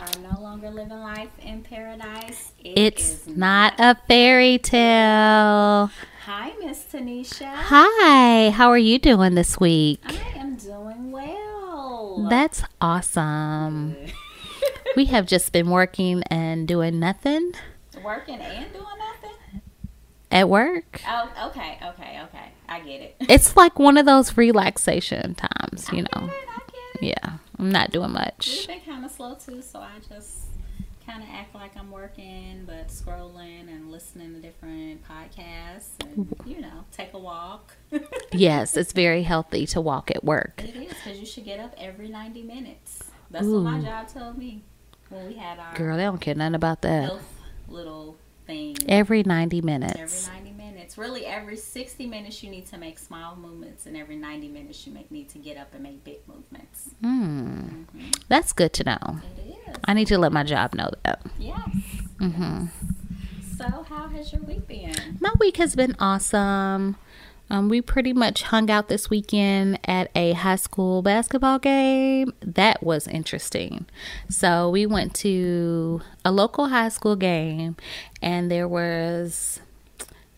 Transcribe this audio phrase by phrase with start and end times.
[0.00, 2.52] are no longer living life in paradise.
[2.62, 5.90] It It's is not a fairy tale.
[6.24, 7.52] Hi, Miss Tanisha.
[7.54, 10.00] Hi, how are you doing this week?
[10.06, 12.26] I am doing well.
[12.28, 13.96] That's awesome.
[14.96, 17.52] We have just been working and doing nothing
[18.04, 19.60] Working and doing nothing?
[20.32, 21.00] at work.
[21.08, 22.48] Oh, okay, okay, okay.
[22.68, 23.16] I get it.
[23.20, 26.26] It's like one of those relaxation times, you I know.
[26.26, 27.06] get it, I get it.
[27.22, 28.64] Yeah, I'm not doing much.
[28.66, 30.46] We've been kind of slow too, so I just
[31.06, 36.62] kind of act like I'm working, but scrolling and listening to different podcasts and, you
[36.62, 37.76] know, take a walk.
[38.32, 40.62] Yes, it's very healthy to walk at work.
[40.64, 43.02] is, because you should get up every 90 minutes.
[43.30, 44.62] That's what my job told me
[45.10, 47.12] when we had our Girl, they don't care nothing about that.
[47.68, 48.16] little
[48.50, 48.76] thing.
[48.88, 50.28] Every 90 minutes.
[50.28, 50.58] Every minutes.
[50.58, 50.98] 90 minutes.
[50.98, 54.92] Really, every 60 minutes, you need to make small movements, and every 90 minutes, you
[54.92, 56.90] make, need to get up and make big movements.
[57.02, 57.84] Hmm.
[58.28, 59.20] That's good to know.
[59.36, 59.76] It is.
[59.84, 61.20] I need to let my job know that.
[61.38, 61.56] Yes.
[62.18, 62.66] hmm
[63.56, 64.92] So, how has your week been?
[65.20, 66.96] My week has been awesome.
[67.50, 72.32] Um, we pretty much hung out this weekend at a high school basketball game.
[72.40, 73.86] That was interesting.
[74.28, 77.76] So we went to a local high school game,
[78.22, 79.58] and there was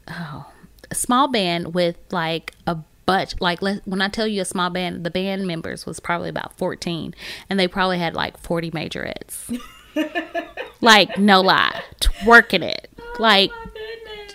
[0.09, 0.47] oh,
[0.91, 3.35] a small band with like a bunch.
[3.41, 7.15] Like when I tell you a small band, the band members was probably about fourteen,
[7.51, 9.61] and they probably had like forty majorettes.
[10.81, 12.89] like no lie, twerking it.
[13.19, 13.53] Like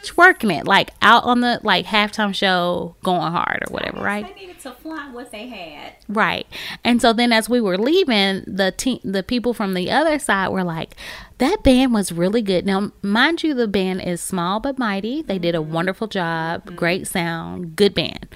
[0.10, 4.26] Oh, twerking it like out on the like halftime show going hard or whatever right?
[4.28, 5.94] They needed to flaunt what they had.
[6.08, 6.48] right.
[6.84, 10.50] And so then as we were leaving the team the people from the other side
[10.50, 10.96] were like
[11.40, 12.66] that band was really good.
[12.66, 15.22] Now mind you the band is small but mighty.
[15.22, 15.74] They did a mm-hmm.
[15.74, 16.76] wonderful job mm-hmm.
[16.76, 18.28] great sound good band.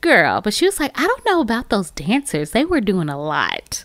[0.00, 2.52] Girl but she was like i don't know about those dancers.
[2.52, 3.84] They were doing a lot.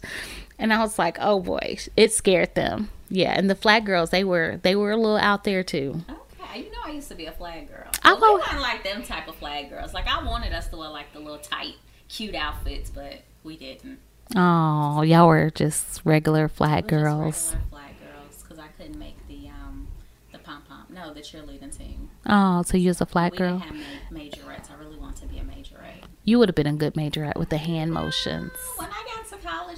[0.59, 2.89] And i was like oh boy it scared them.
[3.09, 6.22] Yeah and the flag girls they were they were a little out there too oh,
[6.55, 7.87] You know I used to be a flag girl.
[8.03, 9.93] I we will- weren't like them type of flag girls.
[9.93, 11.75] Like I wanted us to wear like the little tight,
[12.09, 13.99] cute outfits, but we didn't.
[14.35, 17.53] Oh, y'all were just regular flag We girls.
[17.53, 19.87] regular flag girls, because I couldn't make the um
[20.31, 20.85] the pom pom.
[20.89, 22.09] No, the cheerleading team.
[22.25, 23.59] Oh, so you was a flag we girl?
[23.59, 24.71] didn't have ma- majorettes.
[24.71, 26.03] I really want to be a majorette.
[26.23, 28.51] You would have been a good majorette with the hand motions.
[28.77, 29.12] When I got to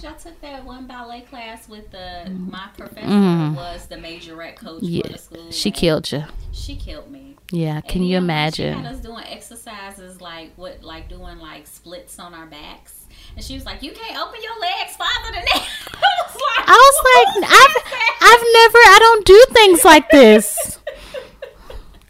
[0.02, 3.56] college, I took that one ballet class with the my professor Mm.
[3.56, 5.52] was the majorette coach Yeah, for the school.
[5.52, 6.24] she killed you.
[6.52, 7.36] She killed me.
[7.52, 8.84] Yeah, And can you yeah, She imagine?
[8.84, 13.06] had us doing exercises like what, like doing like splits on our backs,
[13.36, 16.68] and she was like, "You can't open your legs farther than that." I was like,
[16.68, 17.76] I was like, I've,
[18.22, 20.80] I've never, I don't do things like this.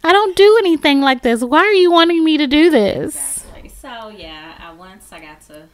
[0.02, 1.42] I don't do anything like this.
[1.42, 3.16] Why are you wanting me to do this?
[3.44, 3.68] Exactly.
[3.68, 5.64] So yeah, I, once I got to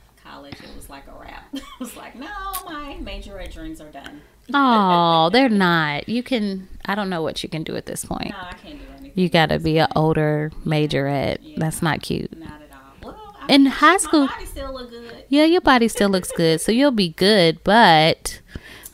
[0.42, 1.44] college, it was like a wrap.
[1.52, 2.28] it was like, no,
[2.64, 4.20] my major majorette dreams are done.
[4.52, 6.08] Oh, they're not.
[6.08, 8.30] You can, I don't know what you can do at this point.
[8.30, 9.12] No, I can't do anything.
[9.14, 11.56] You got to be an older major majorette.
[11.56, 12.36] That's not cute.
[12.38, 13.12] Not at all.
[13.12, 15.24] Well, I In mean, high school- body still look good.
[15.28, 18.40] Yeah, your body still looks good, so you'll be good, but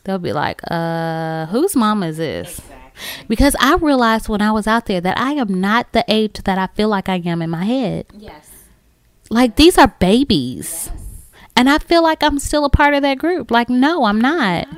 [0.04, 2.59] they'll be like, uh, whose mom is this?
[2.59, 2.75] Exactly.
[3.28, 6.59] Because I realized when I was out there that I am not the age that
[6.59, 8.06] I feel like I am in my head.
[8.12, 8.50] Yes.
[9.30, 10.91] Like these are babies.
[10.92, 11.04] Yes.
[11.59, 13.51] And I feel like I'm still a part of that group.
[13.51, 14.69] Like, no, I'm not.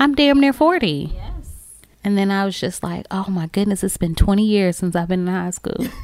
[0.00, 1.12] I'm damn near 40.
[1.14, 1.76] Yes.
[2.02, 5.06] And then I was just like, oh my goodness, it's been 20 years since I've
[5.06, 5.86] been in high school.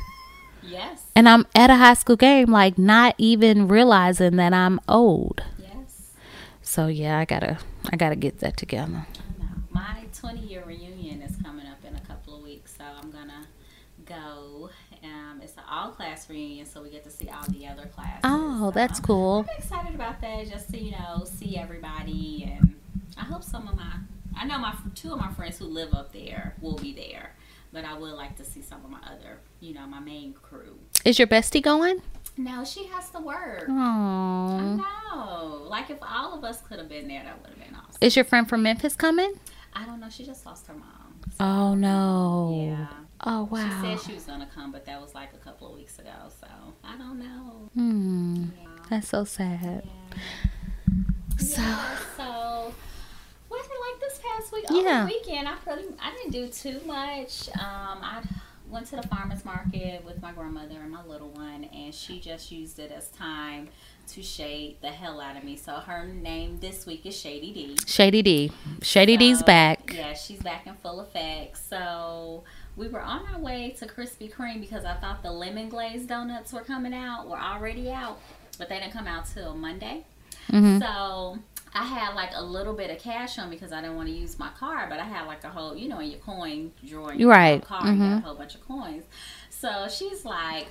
[0.63, 1.03] Yes.
[1.17, 5.43] and I'm at a high school game, like, not even realizing that I'm old.
[5.59, 6.13] Yes.
[6.63, 7.59] So yeah, I gotta,
[7.91, 9.05] I gotta get that together.
[9.71, 13.49] My 20 year reunion is coming up in a couple of weeks, so I'm gonna
[14.07, 14.71] go.
[15.03, 17.80] Um, it's an all class reunion, so we get to see all the other
[18.21, 18.41] classes.
[18.61, 19.47] Oh, So that's cool.
[19.51, 22.75] I'm excited about that, just to you know see everybody, and
[23.17, 23.93] I hope some of my
[24.37, 27.35] I know my two of my friends who live up there will be there,
[27.73, 30.79] but I would like to see some of my other you know my main crew.
[31.05, 32.03] Is your bestie going?
[32.37, 33.65] No, she has to work.
[33.69, 34.77] I Oh.
[34.77, 35.69] know.
[35.69, 37.99] Like if all of us could have been there, that would have been awesome.
[38.01, 39.33] Is your friend from Memphis coming?
[39.75, 40.09] I don't know.
[40.09, 41.21] She just lost her mom.
[41.31, 42.65] So, Oh no.
[42.67, 42.87] Yeah.
[43.25, 43.65] Oh wow!
[43.65, 46.11] She said she was gonna come, but that was like a couple of weeks ago.
[46.41, 46.47] So
[46.83, 47.71] I don't know.
[47.75, 48.45] Hmm.
[48.59, 48.69] Yeah.
[48.89, 49.85] That's so sad.
[51.39, 52.75] So Yeah, so
[53.49, 54.65] what like this past week?
[54.71, 55.03] Yeah.
[55.03, 57.49] Over the weekend, I pretty I didn't do too much.
[57.51, 58.23] Um, I
[58.69, 62.53] went to the farmers market with my grandmother and my little one, and she just
[62.53, 63.69] used it as time
[64.09, 65.57] to shade the hell out of me.
[65.57, 67.77] So her name this week is Shady D.
[67.87, 68.53] Shady D.
[68.83, 69.93] Shady D's back.
[69.95, 71.59] Yeah, she's back in full effect.
[71.59, 72.45] So
[72.81, 76.51] we were on our way to Krispy Kreme because I thought the lemon glazed donuts
[76.53, 78.19] were coming out, were already out,
[78.59, 80.05] but they didn't come out till Monday.
[80.49, 80.81] Mhm.
[80.81, 81.39] So
[81.75, 84.15] I had like a little bit of cash on me because I didn't want to
[84.15, 87.13] use my card, but I had like a whole, you know, in your coin drawer,
[87.13, 87.63] in your Right.
[87.63, 88.19] car, you got Mhm.
[88.19, 89.05] a whole bunch of coins.
[89.51, 90.69] So she's like,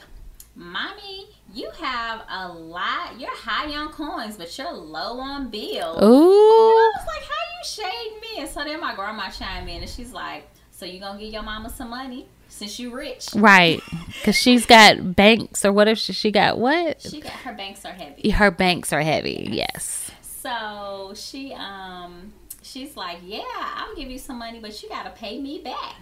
[0.55, 3.17] Mommy, you have a lot.
[3.19, 5.97] You're high on coins, but you're low on bills.
[6.01, 6.09] And Ooh.
[6.11, 8.41] I was like, how you shade me?
[8.41, 11.43] And so then my grandma chimed in and she's like, so you gonna give your
[11.43, 13.27] mama some money since you rich?
[13.35, 13.81] Right.
[14.07, 15.97] Because she's got banks or whatever.
[15.97, 17.01] She, she got what?
[17.01, 18.29] She got her banks are heavy.
[18.29, 19.49] Her banks are heavy.
[19.51, 20.09] Yes.
[20.21, 22.31] So she um
[22.61, 25.95] she's like, Yeah, I'll give you some money, but you gotta pay me back.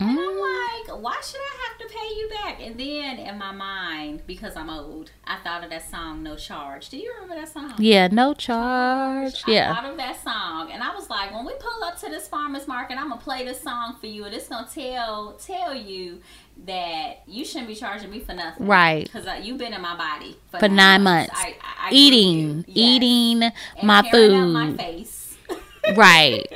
[0.00, 2.60] And I'm like, why should I have to pay you back?
[2.62, 6.88] And then in my mind, because I'm old, I thought of that song No Charge.
[6.88, 7.74] Do you remember that song?
[7.78, 8.08] Yeah.
[8.10, 9.42] No charge.
[9.46, 9.74] I Yeah.
[9.74, 12.66] thought of that song, and I was like, when we pull up to this farmers
[12.66, 16.20] market, I'm gonna play this song for you, and it's gonna tell tell you
[16.64, 19.04] that you shouldn't be charging me for nothing, Right.
[19.04, 21.32] Because uh, you've been in my body for, For nine months.
[21.34, 22.64] I, I, I Eating.
[22.66, 22.76] Yes.
[23.02, 24.76] Eating And my tearing up my food.
[24.78, 25.36] face,
[25.94, 26.46] Right.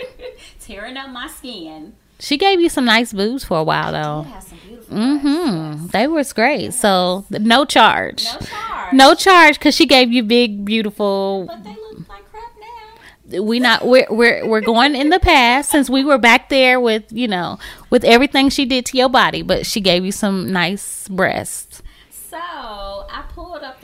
[0.61, 1.95] tearing up my skin.
[2.21, 4.23] She gave you some nice boobs for a while though.
[4.31, 4.97] has some beautiful.
[4.97, 5.87] Mm-hmm.
[5.89, 6.73] They was great.
[6.75, 8.25] So no charge.
[8.25, 8.93] No charge.
[8.93, 11.45] No charge because she gave you big, beautiful.
[11.47, 13.43] But they look like crap now.
[13.43, 17.05] We not we're we're we're going in the past since we were back there with
[17.11, 17.59] you know
[17.91, 21.83] with everything she did to your body, but she gave you some nice breasts.
[22.11, 23.04] So I pulled up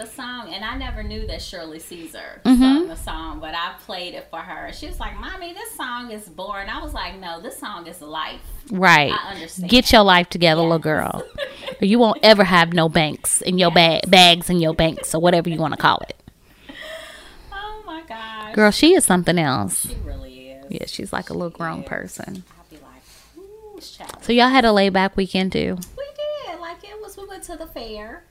[0.01, 2.63] the song, and I never knew that Shirley Caesar Mm-hmm.
[2.63, 4.73] sung the song, but I played it for her.
[4.73, 8.01] She was like, "Mommy, this song is boring." I was like, "No, this song is
[8.01, 9.13] life." Right.
[9.13, 9.69] I understand.
[9.71, 11.23] Get your life together, little girl.
[11.81, 15.21] or you won't ever have no banks in your bag bags in your banks or
[15.21, 16.17] whatever you want to call it.
[17.53, 19.87] Oh my gosh, Girl, she is something else.
[19.89, 20.67] she really is.
[20.71, 21.89] Yeah, she's like a little grown Yes.
[21.89, 22.45] person.
[22.73, 24.23] Like.
[24.23, 25.77] So y'all had a layback weekend too.
[25.97, 26.05] We
[26.49, 26.61] did.
[26.61, 27.17] Like it was.
[27.17, 28.25] We went to the fair.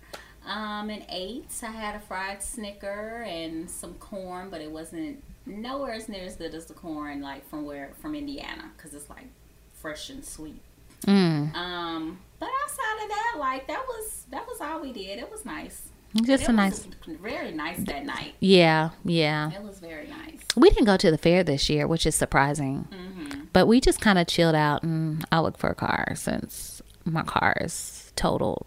[0.50, 1.46] Um, and ate.
[1.62, 6.36] I had a fried Snicker and some corn, but it wasn't nowhere as near as
[6.36, 9.28] good as the corn like from where from Indiana because it's like
[9.74, 10.62] fresh and sweet.
[11.06, 11.56] Mm.
[11.56, 15.20] Um, but outside of that, like that was that was all we did.
[15.20, 15.90] It was nice.
[16.24, 16.88] Just it a nice.
[17.08, 18.34] very nice that night.
[18.40, 19.52] Yeah, yeah.
[19.52, 20.40] It was very nice.
[20.56, 22.88] We didn't go to the fair this year, which is surprising.
[22.92, 23.42] Mm-hmm.
[23.54, 27.22] But we just kind of chilled out and I looked for a car since my
[27.22, 28.66] car is totaled.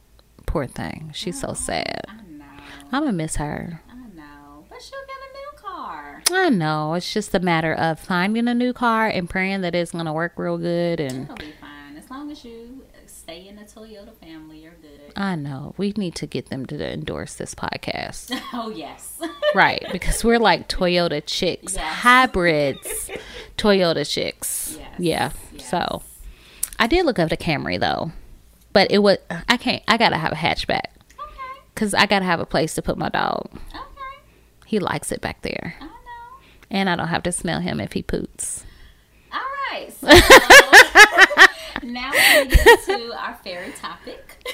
[0.53, 1.11] Poor thing.
[1.15, 2.05] She's so sad.
[2.09, 2.45] I know.
[2.93, 3.81] I'm gonna miss her.
[3.91, 4.67] I know.
[4.69, 6.23] But she'll get a new car.
[6.31, 6.93] I know.
[6.93, 10.35] It's just a matter of finding a new car and praying that it's gonna work
[10.37, 11.01] real good.
[11.01, 14.59] And It'll be fine as long as you stay in the Toyota family.
[14.63, 15.01] You're good.
[15.17, 19.21] I know we need to get them to endorse this podcast, Oh yes.
[19.55, 19.83] right?
[19.91, 21.83] Because we're like Toyota chicks, Yes.
[22.03, 23.11] hybrids,
[23.57, 24.77] Toyota chicks.
[24.79, 24.91] Yes.
[24.99, 25.31] Yeah.
[25.55, 25.71] Yes.
[25.71, 26.03] So
[26.79, 28.13] I did look up the Camry though,
[28.73, 29.83] but it was I can't.
[29.89, 30.87] I gotta have a hatchback
[31.19, 31.61] okay.
[31.75, 33.49] because I gotta have a place to put my dog.
[33.53, 34.23] Okay.
[34.67, 35.91] He likes it back there, I know.
[36.71, 38.65] and I don't have to smell him if he poots.
[39.33, 39.41] All
[39.71, 39.93] right.
[41.83, 44.45] So now we get to our fairy topic.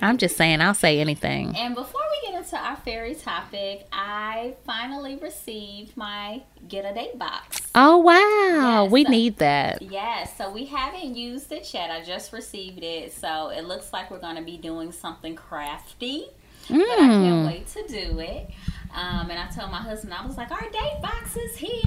[0.00, 1.56] I'm just saying, I'll say anything.
[1.56, 7.18] And before we get into our fairy topic, I finally received my get a date
[7.18, 7.60] box.
[7.74, 9.82] Oh wow, Yes, we so- need that.
[9.82, 11.90] Yes, so we haven't used it yet.
[11.90, 16.26] I just received it, so it looks like we're going to be doing something crafty.
[16.68, 17.46] But I can't Mm.
[17.46, 18.48] wait to do it.
[18.94, 21.80] Um, and I told my husband, I was like, our date box is here.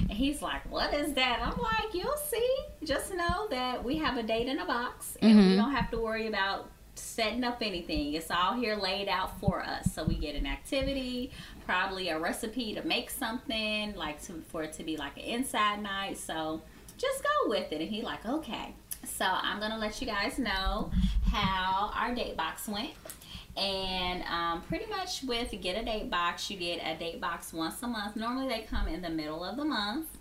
[0.00, 1.40] And he's like, what is that?
[1.42, 2.56] I'm like, you'll see.
[2.84, 5.56] Just know that we have a date in a box and we Mhm.
[5.56, 8.14] don't have to worry about setting up anything.
[8.14, 9.92] It's all here laid out for us.
[9.92, 11.30] So we get an activity,
[11.66, 15.82] probably a recipe to make something, like to, for it to be like an inside
[15.82, 16.18] night.
[16.18, 16.62] So
[16.96, 17.80] just go with it.
[17.80, 18.74] And he like, okay.
[19.04, 20.90] So I'm gonna let you guys know
[21.30, 22.90] how our date box went.
[23.56, 27.82] And um, pretty much with Get a Date Box, you get a date box once
[27.82, 28.14] a month.
[28.14, 30.17] Normally they come in the middle of the month.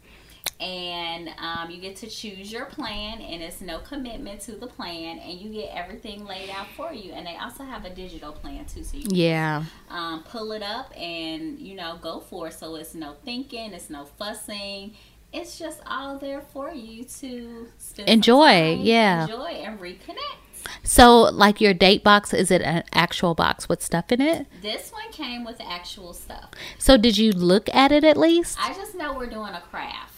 [0.59, 5.19] And um, you get to choose your plan, and it's no commitment to the plan,
[5.19, 7.11] and you get everything laid out for you.
[7.11, 10.63] And they also have a digital plan too, so you can Yeah, um, pull it
[10.63, 12.53] up and you know go for it.
[12.53, 14.93] So it's no thinking, it's no fussing.
[15.33, 17.67] It's just all there for you to
[18.07, 19.23] Enjoy, time, yeah.
[19.23, 20.37] enjoy and reconnect.
[20.83, 24.47] So, like your date box, is it an actual box with stuff in it?
[24.61, 26.49] This one came with actual stuff.
[26.77, 28.57] So, did you look at it at least?
[28.59, 30.16] I just know we're doing a craft,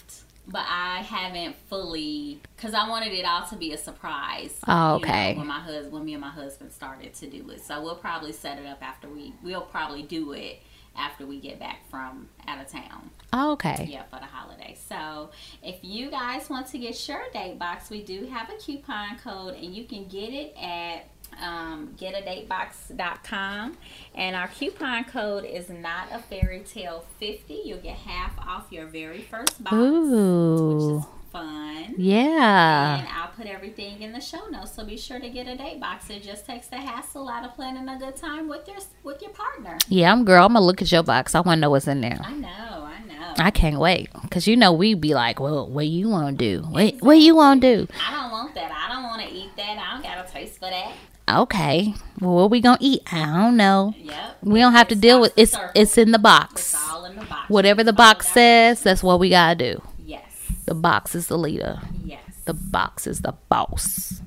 [0.50, 4.60] but I haven't fully because I wanted it all to be a surprise.
[4.68, 5.36] Oh, you know, okay.
[5.36, 8.32] when my husband, when me and my husband started to do it, so we'll probably
[8.32, 9.34] set it up after we.
[9.44, 10.62] We'll probably do it
[10.98, 13.10] after we get back from out of town.
[13.32, 13.88] Oh, okay.
[13.90, 14.76] Yeah, for the holiday.
[14.88, 15.30] So
[15.64, 19.56] if you guys want to get your date box, we do have a coupon code
[19.56, 21.08] and you can get it at
[21.42, 23.78] um, getadatebox.com.
[24.16, 27.62] And our coupon code is not a fairy tale 50.
[27.66, 30.74] You'll get half off your very first box, Ooh.
[30.74, 31.96] which is fun.
[31.98, 33.00] Yeah.
[33.00, 35.80] And I'll put everything in the show notes, so be sure to get a date
[35.80, 36.10] box.
[36.10, 39.32] It just takes the hassle out of planning a good time with your with your
[39.32, 39.78] partner.
[39.88, 40.46] Yeah, I'm girl.
[40.46, 41.36] I'm gonna look at your box.
[41.36, 42.20] I wanna know what's in there.
[42.24, 43.34] I know, I know.
[43.38, 44.10] I can't wait.
[44.32, 46.64] Cause you know we'd be like, well, what you wanna do?
[46.70, 47.88] What what you wanna do?
[48.08, 48.72] I don't want that.
[48.72, 49.78] I don't want to eat that.
[49.78, 50.94] I don't got a taste for that.
[51.30, 51.94] Okay.
[52.20, 53.02] Well, what we gonna eat?
[53.12, 53.94] I don't know.
[53.98, 54.38] Yep.
[54.44, 55.72] We don't have to deal with it's Circle.
[55.76, 56.76] it's in the It's box.
[56.90, 57.50] all in the box.
[57.50, 58.34] Whatever the box that.
[58.34, 59.82] says, that's what we gotta do.
[60.06, 60.24] Yes.
[60.66, 61.80] The box is the leader.
[62.04, 62.22] Yes.
[62.46, 64.22] The box is the boss.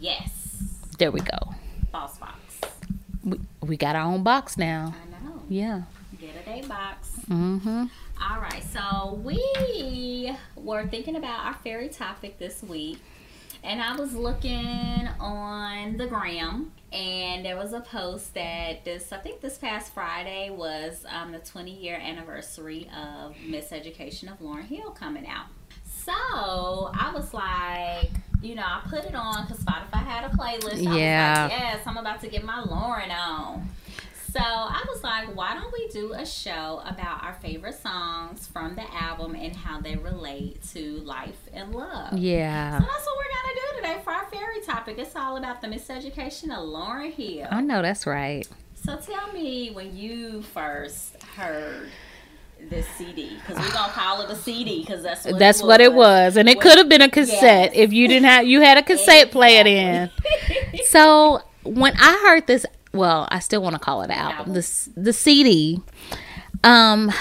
[0.00, 0.30] yes.
[0.98, 1.54] There we go.
[1.92, 2.34] Boss box.
[3.24, 4.94] We, we got our own box now.
[5.22, 5.42] I know.
[5.48, 5.82] Yeah.
[6.20, 7.10] Get a day box.
[7.30, 7.84] Mm-hmm.
[8.20, 12.98] All right, so we were thinking about our fairy topic this week,
[13.62, 19.18] and I was looking on the gram, and there was a post that this, I
[19.18, 24.90] think this past Friday was um, the 20 year anniversary of Miseducation of Lauryn Hill
[24.90, 25.46] coming out.
[25.84, 28.10] So I was like,
[28.40, 30.86] you know, I put it on because Spotify had a playlist.
[30.86, 31.48] I Yeah.
[31.50, 33.68] Like, yes, I'm about to get my Lauryn on.
[34.32, 38.74] So I was like, why don't we do a show about our favorite songs from
[38.74, 42.16] the album and how they relate to life and love?
[42.18, 42.78] Yeah.
[42.78, 44.98] So that's what we're gonna do today for our fairy topic.
[44.98, 47.48] It's all about the miseducation of Lauryn Hill.
[47.50, 48.46] I know that's right.
[48.74, 51.88] So tell me when you first heard
[52.68, 55.80] this CD, because we're gonna call it a CD, because that's what That's it what
[55.80, 57.72] it was, and it could have been a cassette Yes.
[57.74, 60.10] if you didn't have you had a cassette player in.
[60.86, 64.38] So when I heard this, well, I still want to call it an album.
[64.38, 64.54] Album.
[64.54, 65.80] The the CD.
[66.64, 67.12] Um,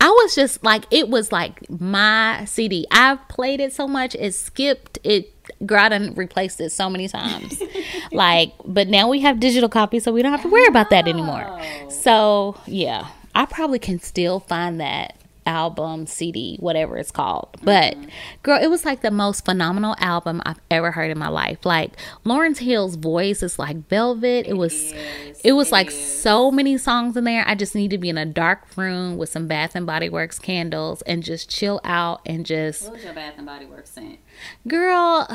[0.00, 2.86] I was just like it was like my CD.
[2.90, 5.32] I've played it so much it skipped it.
[5.70, 7.62] I replaced it so many times.
[8.12, 11.08] like, but now we have digital copies, so we don't have to worry about that
[11.08, 11.44] anymore.
[11.48, 11.88] Oh.
[11.88, 17.48] So yeah, I probably can still find that album, CD, whatever it's called.
[17.62, 18.08] But Mm-hmm.
[18.42, 21.64] girl, it was like the most phenomenal album I've ever heard in my life.
[21.64, 24.46] Like Lauryn Hill's voice is like velvet.
[24.46, 26.20] It, was is, it was it like is.
[26.22, 27.44] so many songs in there.
[27.46, 30.38] I just need to be in a dark room with some Bath and Body Works
[30.38, 34.18] candles and just chill out and just What was your Bath and Body Works scent?
[34.66, 35.28] girl,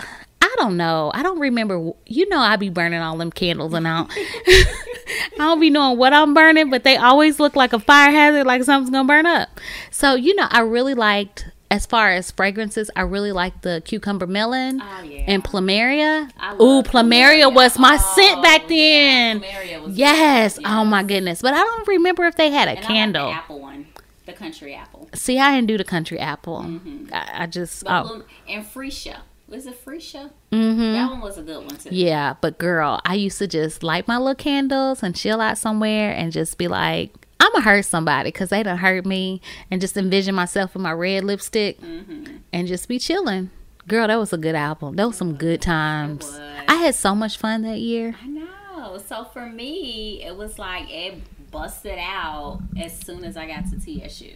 [0.51, 1.11] I don't know.
[1.13, 1.91] I don't remember.
[2.05, 5.97] You know, I be burning all them candles and I don't, I don't be knowing
[5.97, 9.25] what I'm burning, but they always look like a fire hazard, like something's gonna burn
[9.25, 9.49] up.
[9.91, 11.47] So you know, I really liked.
[11.69, 15.23] As far as fragrances, I really liked the cucumber melon Oh yeah.
[15.25, 16.25] and plumeria.
[16.59, 17.55] Ooh, plumeria Plumeria.
[17.55, 19.39] was my Oh, scent back yeah, then.
[19.39, 20.57] Plumeria was yes.
[20.57, 21.41] good, Oh my goodness.
[21.41, 23.27] But I don't remember if they had a And like candle.
[23.27, 23.87] the apple one,
[24.25, 25.07] the country apple.
[25.13, 26.59] See, I didn't do the country apple.
[26.59, 27.13] Mm-hmm.
[27.13, 27.85] I, I just.
[27.85, 29.19] But Oh, and Freesia.
[29.51, 30.31] Was it Freesia?
[30.51, 30.79] mm-hmm.
[30.93, 31.89] That one was a good one too.
[31.91, 36.11] Yeah, but girl, I used to just light my little candles and chill out somewhere
[36.13, 39.97] and just be like, I'm gonna hurt somebody because they done hurt me, and just
[39.97, 42.37] envision myself in my red lipstick Mm-hmm.
[42.53, 43.49] and just be chilling.
[43.87, 44.95] Girl, that was a good album.
[44.95, 46.39] That was some good times.
[46.67, 48.15] I had so much fun that year.
[48.23, 48.97] I know.
[49.05, 51.15] So for me, it was like it
[51.51, 54.35] busted out as soon as I got to TSU.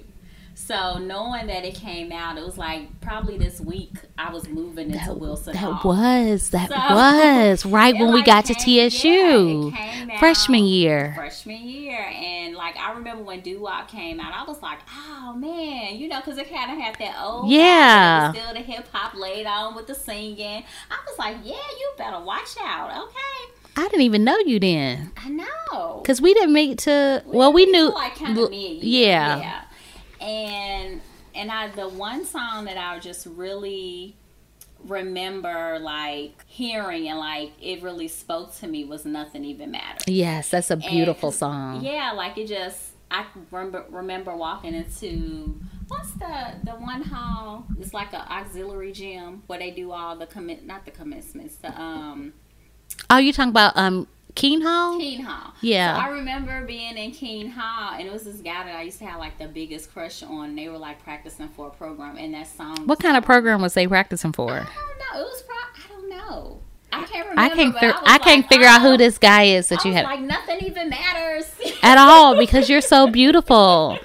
[0.57, 4.89] So knowing that it came out, it was like probably this week I was moving
[4.91, 5.91] into Wilson That Hall.
[5.93, 10.19] was that So, was right when we like got to TSU yeah, it came out
[10.19, 11.11] freshman year.
[11.15, 15.33] Freshman year, and like I remember when Doo Wop came out, I was like, "Oh
[15.37, 18.31] man," you know, because it kind of had that old, Yeah.
[18.31, 20.63] still the hip hop laid on with the singing.
[20.89, 25.11] I was like, "Yeah, you better watch out." Okay, I didn't even know you then
[25.17, 25.99] I know.
[26.01, 27.21] because we didn't meet to.
[27.25, 27.93] Well, we knew.
[27.93, 29.37] like kind of yeah.
[29.37, 29.61] yeah,
[30.21, 31.01] and
[31.33, 34.15] and I the one song that I just really
[34.87, 40.49] remember like hearing and like it really spoke to me was nothing even matters Yes,
[40.51, 41.83] that's a beautiful And, song.
[41.83, 47.67] Yeah, like it just I remember remember walking into what's the the one hall?
[47.79, 51.79] It's like an auxiliary gym where they do all the commit not the commencements, the
[51.79, 52.33] um
[53.09, 54.99] Oh, you talking about um Kean Hall?
[54.99, 55.53] Kean Hall.
[55.61, 55.95] Yeah.
[55.95, 58.99] So I remember being in Kean Hall and it was this guy that I used
[58.99, 60.55] to have like the biggest crush on.
[60.55, 63.73] They were like practicing for a program and that song What kind of program was
[63.73, 64.51] they practicing for?
[64.51, 65.21] I don't know.
[65.21, 66.59] It was pro I don't know.
[66.91, 67.41] I can't remember.
[67.41, 68.91] I can't fi- was I can't figure out oh.
[68.91, 71.49] who this guy is that I you had like nothing even matters.
[71.83, 73.97] at all because you're so beautiful.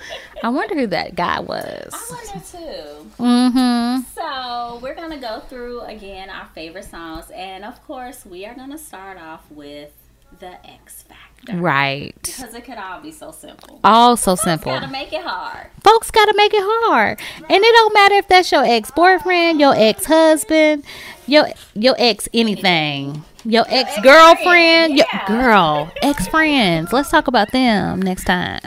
[0.42, 1.92] I wonder who that guy was.
[1.92, 3.22] I wonder too.
[3.22, 4.02] Mm-hmm.
[4.14, 8.78] So we're gonna go through again our favorite songs, and of course, we are gonna
[8.78, 9.92] start off with
[10.38, 12.14] the X Factor, Right.
[12.22, 13.80] Because it could all be so simple.
[13.82, 14.72] All so simple.
[14.72, 15.68] Gotta make it hard.
[15.82, 17.18] Folks gotta make it hard.
[17.37, 20.84] And it don't matter if that's your ex boyfriend, your ex husband,
[21.26, 23.25] your your ex anything.
[23.44, 25.26] Your ex girlfriend, yeah.
[25.26, 26.92] girl, ex friends.
[26.92, 28.60] Let's talk about them next time.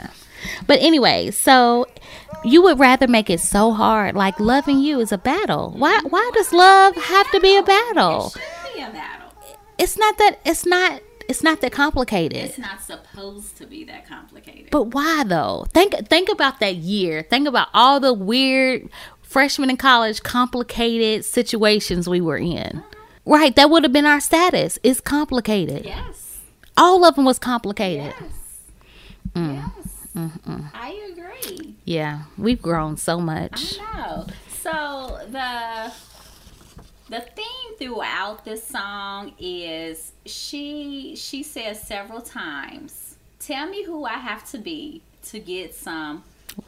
[0.66, 1.86] But anyway, so
[2.44, 5.72] you would rather make it so hard, like loving you is a battle.
[5.76, 6.00] Why?
[6.08, 8.26] Why does love have to be a battle?
[8.26, 9.28] It should be a battle.
[9.78, 10.40] It's not that.
[10.44, 11.00] It's not.
[11.28, 12.38] It's not that complicated.
[12.38, 14.68] It's not supposed to be that complicated.
[14.70, 15.66] But why though?
[15.72, 17.22] Think think about that year.
[17.22, 18.88] Think about all the weird
[19.22, 22.82] freshman in college complicated situations we were in.
[23.26, 24.78] Right, that would have been our status.
[24.82, 25.84] It's complicated.
[25.86, 26.40] yes.
[26.76, 28.12] All of them was complicated.
[29.34, 29.70] Mm.
[29.76, 30.06] Yes.
[30.74, 31.74] I agree.
[31.84, 33.78] Yeah, we've grown so much.
[33.80, 34.26] I know.
[34.48, 35.92] So the
[37.08, 44.14] the theme throughout this song is she she says several times, "Tell me who I
[44.14, 46.24] have to be to get some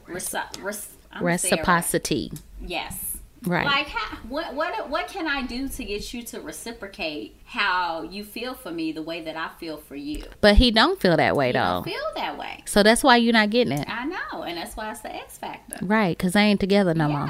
[0.08, 1.58] reci- res- I'm gonna say it right.
[1.58, 2.32] Reciprocity.
[2.60, 3.12] Yes.
[3.44, 3.64] Right.
[3.64, 8.24] Like, how, what what what can I do to get you to reciprocate how you
[8.24, 10.24] feel for me the way that I feel for you?
[10.40, 11.90] But he don't feel that way don't though.
[11.90, 12.62] feel that way.
[12.66, 13.88] So that's why you're not getting it.
[13.88, 15.78] I know, and that's why it's the X factor.
[15.84, 17.28] Right, because they ain't together no more.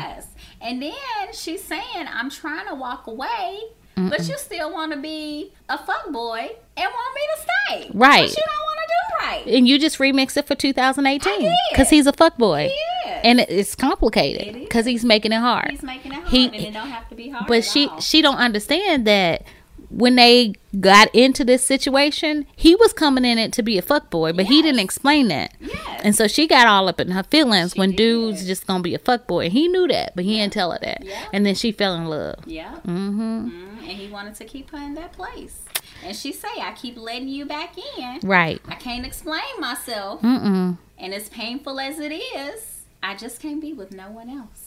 [0.66, 0.92] And then
[1.32, 1.82] she's saying,
[2.12, 3.60] I'm trying to walk away,
[3.94, 7.90] but you still want to be a fuck boy and want me to stay.
[7.94, 8.28] Right.
[8.28, 9.56] But you don't want to do right.
[9.56, 12.66] And you just remix it for 2018 because he's a fuckboy.
[12.68, 13.20] He is.
[13.24, 15.70] And it's complicated It because he's making it hard.
[15.70, 17.46] He's making it hard, He- and it don't have to be hard.
[17.46, 18.00] but she all.
[18.00, 19.44] she don't understand that
[19.90, 24.36] when they got into this situation, he was coming in it to be a fuckboy,
[24.36, 25.54] but he didn't explain that.
[25.60, 26.00] Yes.
[26.04, 27.96] And so she got all up in her feelings She when did.
[27.96, 29.44] dude's just gonna be a fuckboy.
[29.44, 31.02] And he knew that, but he didn't tell her that.
[31.04, 31.26] Yeah.
[31.32, 32.40] And then she fell in love.
[32.46, 32.74] Yeah.
[32.86, 33.48] Mm-hmm.
[33.48, 33.78] Mhm.
[33.78, 35.62] And he wanted to keep her in that place.
[36.04, 38.20] And she say, I keep letting you back in.
[38.22, 38.60] Right.
[38.68, 40.20] I can't explain myself.
[40.22, 40.76] Mm-mm.
[40.98, 44.65] And as painful as it is, I just can't be with no one else.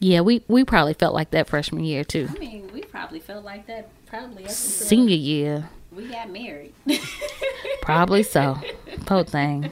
[0.00, 2.26] Yeah, we, we probably felt like that freshman year too.
[2.34, 5.68] I mean, we probably felt like that probably Senior year.
[5.94, 6.72] we got married.
[7.82, 8.58] Probably so.
[9.06, 9.70] Poor thing.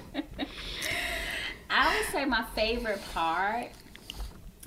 [1.71, 3.69] I would say my favorite part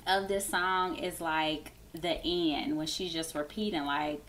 [0.08, 4.22] of this song is like the end when she's just repeating like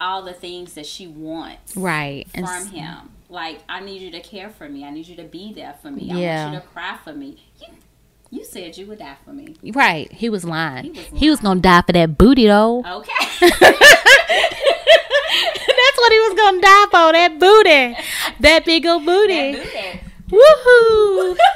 [0.00, 2.26] all the things that she wants Right.
[2.34, 3.10] From him.
[3.28, 4.84] Like, I need you to care for me.
[4.84, 6.10] I need you to be there for me.
[6.12, 6.44] I Yeah.
[6.44, 7.36] want you to cry for me.
[7.60, 7.66] You,
[8.36, 9.54] you said you would die for me.
[9.72, 10.10] Right.
[10.12, 10.84] He was lying.
[10.84, 12.78] He was He was gonna die for that booty though.
[12.84, 13.26] Okay.
[15.76, 17.96] That's what he was gonna die for, that booty.
[18.40, 19.52] That big old booty.
[19.52, 20.00] That booty.
[20.30, 21.36] Woohoo!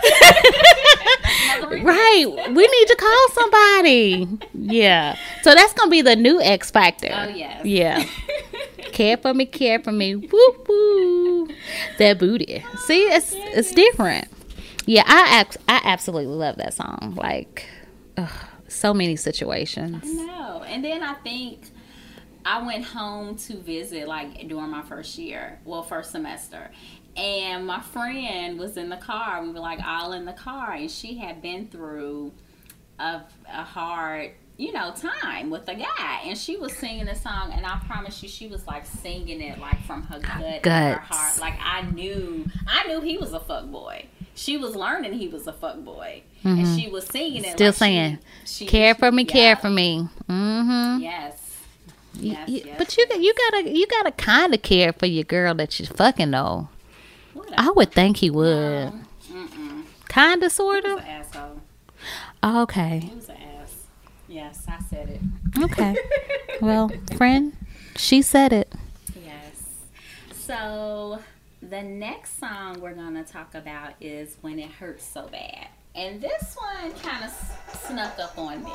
[1.83, 2.27] Right.
[2.49, 4.27] We need to call somebody.
[4.55, 5.17] Yeah.
[5.43, 7.11] So that's gonna be the new X Factor.
[7.13, 7.65] Oh, yes.
[7.65, 8.05] Yeah.
[8.93, 10.17] Care for me, care for me.
[10.17, 11.49] Woo woo.
[11.99, 12.65] That booty.
[12.87, 14.29] See, it's it's different.
[14.91, 17.15] Yeah, I I absolutely love that song.
[17.17, 17.69] Like,
[18.17, 18.29] ugh,
[18.67, 20.03] so many situations.
[20.05, 20.65] No.
[20.67, 21.61] And then I think
[22.45, 26.73] I went home to visit like during my first year, well, first semester.
[27.17, 29.41] And my friend was in the car.
[29.45, 32.33] We were like all in the car, and she had been through
[32.99, 36.23] a, a hard, you know, time with a guy.
[36.25, 39.61] And she was singing the song, and I promise you, she was like singing it
[39.61, 41.39] like from her gut, and her heart.
[41.39, 44.07] Like I knew, I knew he was a fuck boy.
[44.41, 47.49] She was learning he was a fuck boy, and she was singing it.
[47.49, 47.55] Mm-hmm.
[47.57, 50.09] Still like saying, she, Care for me, care for me.
[50.29, 51.03] Mm-hmm.
[51.03, 51.37] Yes.
[52.15, 55.25] Yes, y- yes, but you got you gotta you gotta kind of care for your
[55.25, 56.69] girl that you fucking know.
[57.57, 58.93] I would think he would.
[59.31, 59.85] Mm-mm.
[60.09, 60.99] Kind of, sort of.
[61.01, 61.61] asshole.
[62.43, 63.01] Okay.
[63.01, 63.75] He was an ass.
[64.27, 65.21] Yes, I said it.
[65.65, 65.95] Okay.
[66.63, 67.57] Well, friend,
[67.97, 68.71] she said it.
[69.25, 69.63] Yes.
[70.35, 71.21] So
[71.71, 76.57] the next song we're gonna talk about is "When It Hurts So Bad," and this
[76.57, 77.31] one kind of
[77.87, 78.73] snuck up on me.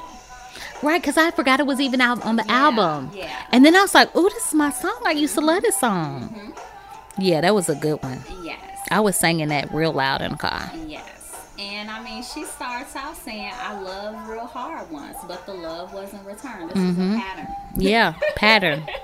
[0.82, 3.12] Right, because I forgot it was even out on the album.
[3.14, 3.48] Yeah.
[3.52, 5.02] And then I was like, oh, this is my song.
[5.06, 6.30] I used to love this song.
[6.30, 7.22] Mm-hmm.
[7.22, 8.22] Yeah, that was a good one.
[8.42, 8.88] Yes.
[8.90, 10.72] I was singing that real loud in the car.
[10.88, 11.50] Yes.
[11.60, 15.94] And I mean, she starts out saying, "I love real hard once, but the love
[15.94, 17.18] wasn't returned." This is a mm-hmm.
[17.18, 17.48] pattern.
[17.78, 18.88] Yeah, pattern.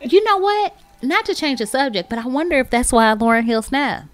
[0.00, 0.76] You know what?
[1.02, 4.06] Not to change the subject, but I wonder if that's why Lauryn Hill snapped.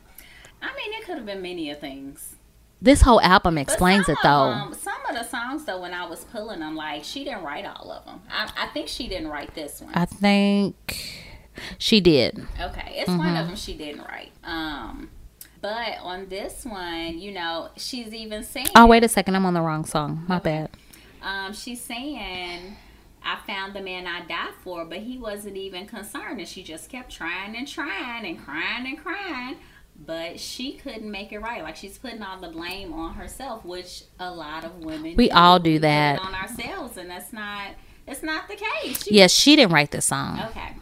[0.62, 2.37] I mean, it could have been many of things.
[2.83, 4.51] This whole album explains it though.
[4.51, 7.64] them- some of the songs, though, when I was pulling them, like she didn't write
[7.64, 8.20] all of them.
[8.31, 9.92] I, I think she didn't write this one.
[9.94, 11.23] I think
[11.79, 12.47] she did.
[12.61, 14.33] okay, it's one of them she didn't write.
[14.42, 15.09] Um,
[15.62, 19.35] but on this one, you know, she's even saying, Oh, wait a second.
[19.35, 20.25] I'm on the wrong song.
[20.29, 20.68] My bad.
[21.23, 22.77] um, she's saying,
[23.25, 26.89] "I found the man I died for, but he wasn't even concerned," and she just
[26.91, 29.57] kept trying and trying and crying and crying.
[29.97, 31.63] But she couldn't make it right.
[31.63, 35.59] Like she's putting all the blame on herself, which a lot of women We all
[35.59, 36.19] do put it that.
[36.21, 37.69] on ourselves, and that's not
[38.07, 39.05] that's not the case.
[39.05, 40.41] She Yes, she didn't write this song.
[40.51, 40.75] Okay.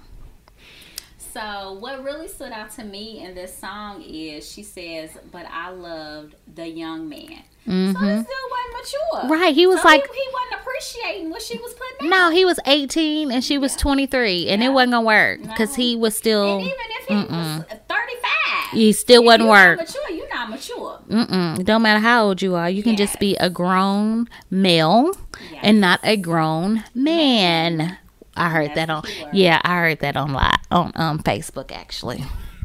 [1.32, 5.70] So what really stood out to me in this song is she says, "But I
[5.70, 7.92] loved the young man." Mm-hmm.
[7.92, 9.54] So this dude wasn't mature, right?
[9.54, 12.10] He was so like he, he, wasn't appreciating what she was putting.
[12.10, 13.78] No, he was eighteen and she was yeah.
[13.78, 14.68] twenty three, and yeah.
[14.68, 15.84] it wasn't gonna work because no.
[15.84, 16.58] he was still.
[16.58, 17.30] And even if he mm-mm.
[17.30, 19.78] was thirty five, he still wouldn't work.
[19.78, 21.00] mature, you're not mature.
[21.08, 21.64] Mm-mm.
[21.64, 22.68] Don't matter how old you are.
[22.68, 23.10] You can yes.
[23.10, 25.12] just be a grown male
[25.50, 25.60] yes.
[25.62, 27.96] and not a grown man.
[28.36, 32.24] I heard that on yeah, I heard that on live on um Facebook actually.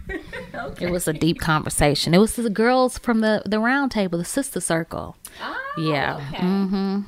[0.56, 0.86] okay.
[0.86, 2.14] It was a deep conversation.
[2.14, 5.16] It was the girls from the the round table, the sister circle.
[5.42, 6.16] Oh, yeah.
[6.16, 6.44] Okay.
[6.44, 7.02] Mm-hmm.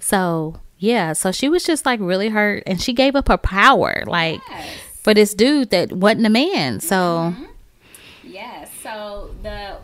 [0.00, 4.04] So yeah, so she was just like really hurt, and she gave up her power,
[4.06, 4.78] like yes.
[5.02, 6.80] for this dude that wasn't a man.
[6.80, 6.96] So.
[6.96, 7.44] Mm-hmm.
[8.24, 8.70] Yes.
[8.82, 9.78] So the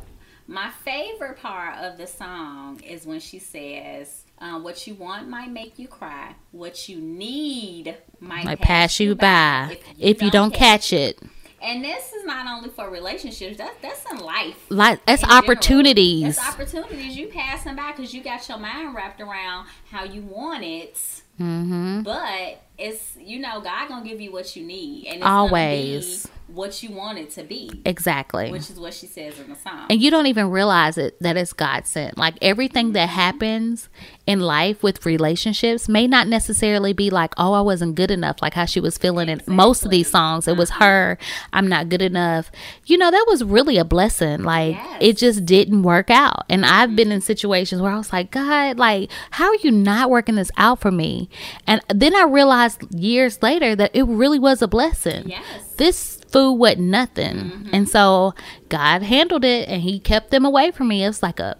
[0.46, 5.50] my favorite part of the song is when she says, uh, "What you want might
[5.50, 6.34] make you cry.
[6.50, 10.30] What you need might, might pass, pass, you by, by if you, if don't, you
[10.30, 11.22] don't catch it.
[11.22, 11.28] it.
[11.62, 13.56] And this is not only for relationships.
[13.56, 14.66] That's that's in life.
[14.68, 16.36] Like that's opportunities.
[16.36, 20.64] That's opportunities you passing by because you got your mind wrapped around how you want
[20.64, 20.94] it.
[21.40, 22.02] Mm-hmm.
[22.02, 26.90] But it's you know God gonna give you what you need, and always what you
[26.90, 27.82] want it to be.
[27.84, 28.50] Exactly.
[28.50, 29.86] Which is what she says in the song.
[29.88, 32.18] And you don't even realize it that it's God sent.
[32.18, 33.88] Like everything that happens
[34.26, 38.54] in life with relationships may not necessarily be like, oh, I wasn't good enough, like
[38.54, 39.52] how she was feeling exactly.
[39.52, 40.46] in most of these songs.
[40.46, 40.84] It was uh-huh.
[40.84, 41.18] her,
[41.52, 42.50] I'm not good enough.
[42.86, 44.42] You know, that was really a blessing.
[44.42, 44.98] Like yes.
[45.00, 46.44] it just didn't work out.
[46.48, 50.10] And I've been in situations where I was like, God, like, how are you not
[50.10, 51.28] working this out for me?
[51.66, 55.28] And then I realized years later that it really was a blessing.
[55.28, 55.72] Yes.
[55.76, 57.36] This food was nothing.
[57.36, 57.68] Mm-hmm.
[57.72, 58.34] And so
[58.68, 61.04] God handled it and he kept them away from me.
[61.04, 61.56] It's like a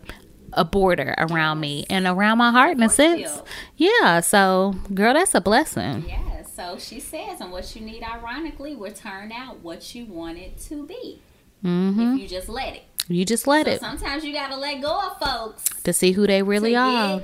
[0.55, 3.43] a border around me and around my heart in a sense.
[3.77, 6.05] Yeah, so girl, that's a blessing.
[6.07, 10.39] Yeah, so she says, and what you need, ironically, will turn out what you want
[10.39, 11.21] it to be.
[11.65, 12.15] Mm-hmm.
[12.15, 12.83] If you just let it.
[13.09, 13.81] You just let so it.
[13.81, 17.23] Sometimes you gotta let go of folks to see who they really are.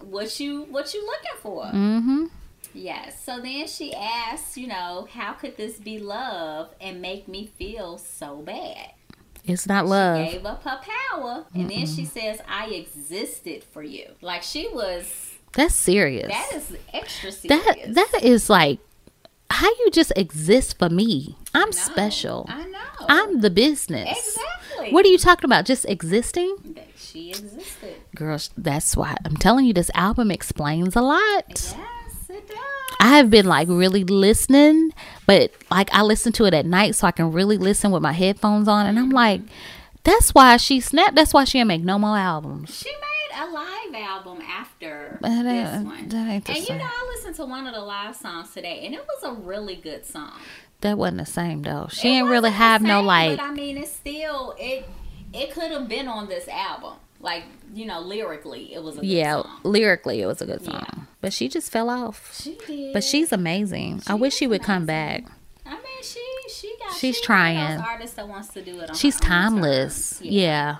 [0.00, 1.64] What you what you looking for?
[1.64, 2.26] Mm-hmm.
[2.76, 3.22] Yes.
[3.24, 7.98] So then she asks, you know, how could this be love and make me feel
[7.98, 8.92] so bad?
[9.44, 10.26] It's not love.
[10.26, 11.74] She gave up her power, and Mm-mm.
[11.74, 15.34] then she says, "I existed for you." Like she was.
[15.52, 16.28] That's serious.
[16.28, 17.64] That is extra serious.
[17.64, 18.80] That that is like
[19.48, 21.38] how you just exist for me.
[21.54, 22.46] I'm special.
[22.48, 22.78] I know.
[23.08, 24.18] I'm the business.
[24.18, 24.92] Exactly.
[24.92, 25.64] What are you talking about?
[25.64, 26.56] Just existing?
[26.74, 27.94] That she existed.
[28.16, 31.48] Girls, that's why I'm telling you this album explains a lot.
[31.50, 31.74] Does.
[33.00, 34.92] I have been like really listening,
[35.26, 38.12] but like I listen to it at night so I can really listen with my
[38.12, 39.14] headphones on, and I'm mm-hmm.
[39.14, 39.40] like,
[40.04, 41.14] that's why she snapped.
[41.14, 42.74] That's why she didn't make no more albums.
[42.74, 47.44] She made a live album after that, this one, and you know I listened to
[47.44, 50.40] one of the live songs today, and it was a really good song.
[50.80, 51.88] That wasn't the same though.
[51.90, 53.36] She it didn't really have same, no like.
[53.38, 54.88] But I mean, it's still it.
[55.32, 59.42] It could have been on this album like you know lyrically it was a yeah
[59.42, 59.60] song.
[59.64, 61.02] lyrically it was a good song yeah.
[61.20, 64.60] but she just fell off she did but she's amazing she i wish she would
[64.60, 64.66] amazing.
[64.74, 65.24] come back
[65.64, 69.18] i mean she she got she's she trying artist that wants to do it she's
[69.18, 70.30] timeless yeah.
[70.30, 70.76] yeah.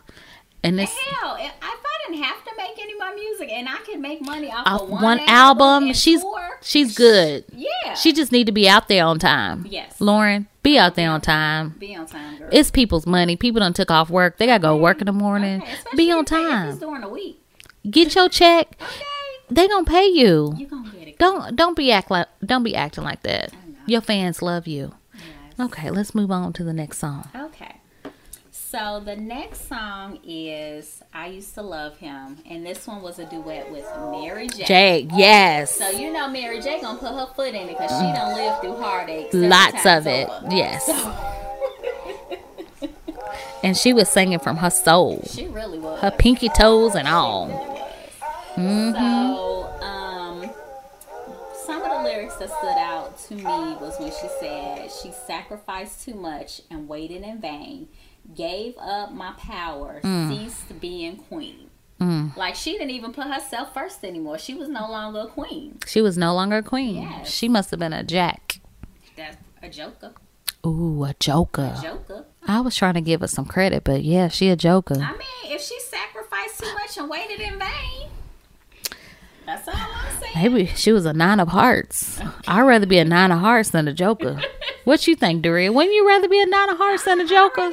[0.63, 1.77] And this hell if i
[2.09, 4.89] didn't have to make any more music and i could make money off, off of
[4.89, 9.05] one, one album, she's tour, she's good yeah she just need to be out there
[9.05, 11.77] on time yes Lauryn be out there on time.
[11.79, 12.49] Be on time, girl.
[12.51, 13.37] It's people's money.
[13.37, 14.37] People don't took off work.
[14.37, 15.63] They gotta go work in the morning.
[15.63, 15.77] Okay.
[15.95, 16.77] Be on time.
[16.79, 17.41] during the week.
[17.89, 18.77] Get your check.
[18.83, 19.05] Okay.
[19.49, 20.55] They gonna pay you.
[20.57, 21.19] You gonna get it.
[21.21, 23.53] Don't don't be act like don't be acting like that.
[23.87, 24.93] Your fans love you.
[25.15, 25.69] Yes.
[25.69, 27.29] Okay, let's move on to the next song.
[27.33, 27.46] Okay.
[28.69, 32.39] So the next song is I Used to Love Him.
[32.51, 34.65] And this one was a duet with Mary J.
[34.65, 35.79] J, yes.
[35.79, 38.61] So you know Mary J gonna put her foot in it because she don't live
[38.61, 39.29] through heartache.
[39.33, 40.29] Lots of it.
[40.29, 40.49] Over.
[40.51, 40.91] Yes.
[43.63, 45.23] and she was singing from her soul.
[45.31, 46.01] She really was.
[46.01, 47.49] Her pinky toes and all.
[48.57, 48.95] mm-hmm.
[48.95, 50.51] So, um,
[51.65, 56.05] some of the lyrics that stood out to me was when she said she sacrificed
[56.05, 57.87] too much and waited in vain
[58.35, 60.29] gave up my power, mm.
[60.29, 61.71] ceased being queen.
[62.01, 62.37] Mm.
[62.37, 64.39] Like she didn't even put herself first anymore.
[64.39, 65.79] She was no longer a queen.
[65.87, 67.03] She was no longer a queen.
[67.03, 67.31] Yes.
[67.31, 68.61] She must have been a jack.
[69.17, 70.13] That's a joker.
[70.65, 71.75] Ooh, a joker.
[71.79, 72.25] A joker.
[72.47, 74.95] I was trying to give her some credit, but yeah, she a joker.
[74.95, 78.09] I mean, if she sacrificed too much and waited in vain,
[79.47, 80.33] that's all I'm saying.
[80.35, 82.21] Maybe she was a nine of hearts.
[82.21, 82.31] Okay.
[82.49, 84.41] I'd rather be a nine of hearts than a joker.
[84.85, 85.73] what you think, Doria?
[85.73, 87.71] Wouldn't you rather be a nine of hearts than a joker?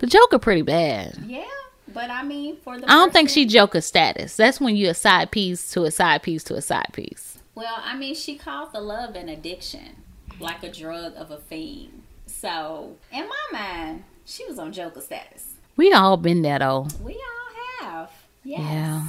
[0.00, 1.16] The Joker pretty bad.
[1.26, 1.44] Yeah.
[1.92, 4.36] But I mean, for the I don't think she Joker status.
[4.36, 7.38] That's when you a side piece to a side piece to a side piece.
[7.54, 9.96] Well, I mean, she called the love an addiction.
[10.38, 12.02] like a drug of a fiend.
[12.26, 15.54] So in my mind, she was on Joker status.
[15.76, 16.86] We all been there though.
[17.02, 18.10] We all have.
[18.44, 18.60] Yes.
[18.60, 19.06] Yeah.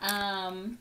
[0.00, 0.78] Um,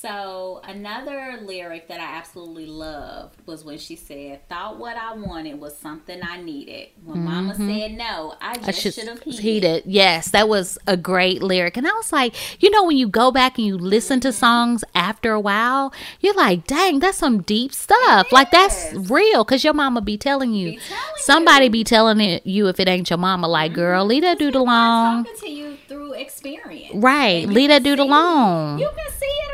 [0.00, 5.60] so another lyric that I absolutely loved was when she said, "Thought what I wanted
[5.60, 6.88] was something I needed.
[7.04, 8.64] When Mama said no, I Mm-hmm.
[8.68, 9.82] I just should have heeded." heeded.
[9.86, 11.76] Yes, that was a great lyric.
[11.76, 14.84] And I was like, you know, when you go back and you listen to songs
[14.94, 18.32] after a while, you're like, dang, that's some deep stuff.
[18.32, 20.72] Like that's real because your mama be telling you.
[20.72, 21.70] Be telling Somebody you.
[21.70, 23.48] be telling it, you if it ain't your mama.
[23.48, 25.24] Like, girl, leave that dude alone.
[25.24, 28.78] Talking to you through experience, Right, And leave that dude alone.
[28.78, 29.50] You can see it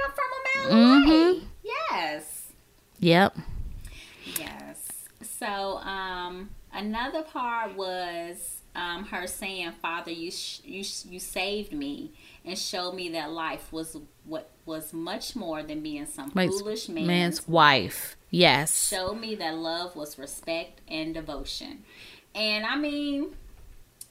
[0.68, 1.30] from a mile Mhm.
[1.36, 1.42] away.
[1.64, 2.42] Yes.
[3.00, 3.36] Yep.
[4.38, 4.88] Yes.
[5.22, 11.72] So, um, another part was um, her saying, "Father, you sh- you sh- you saved
[11.72, 12.10] me
[12.44, 16.88] and showed me that life was what was much more than being some Man's, foolish
[16.90, 18.16] man's, man's wife.
[18.30, 18.88] Yes.
[18.88, 21.84] Showed me that love was respect and devotion."
[22.34, 23.34] And I mean,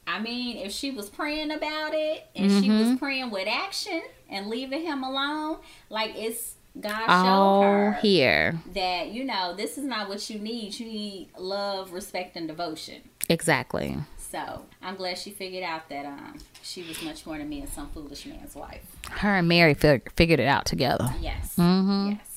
[0.08, 2.90] I mean, if she was praying about it and she Mm-hmm.
[2.90, 5.58] was praying with action and leaving him alone,
[5.90, 8.60] like it's God showed her here.
[8.74, 10.78] that you know this is not what you need.
[10.80, 13.02] You need love, respect, and devotion.
[13.30, 13.98] Exactly.
[14.18, 17.70] So I'm glad she figured out that um she was much more than me and
[17.70, 18.82] some foolish man's wife.
[19.10, 21.14] Her and Mary fig- figured it out together.
[21.22, 21.56] Yes.
[21.58, 22.20] Mhm.
[22.20, 22.32] Yes.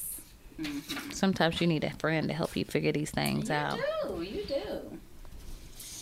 [1.12, 3.78] Sometimes you need a friend to help you figure these things You out.
[4.08, 4.22] do.
[4.22, 4.97] You do.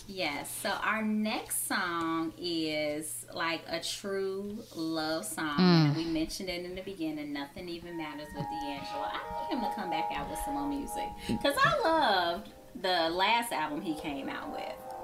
[0.07, 0.49] Yes.
[0.63, 5.57] So our next song is like a true love song.
[5.57, 5.95] Mm.
[5.97, 7.33] We mentioned it in the beginning.
[7.33, 9.03] Nothing even matters with D'Angelo.
[9.03, 12.49] I need him to come back out with some more music because I loved
[12.81, 14.96] the last album he came out with.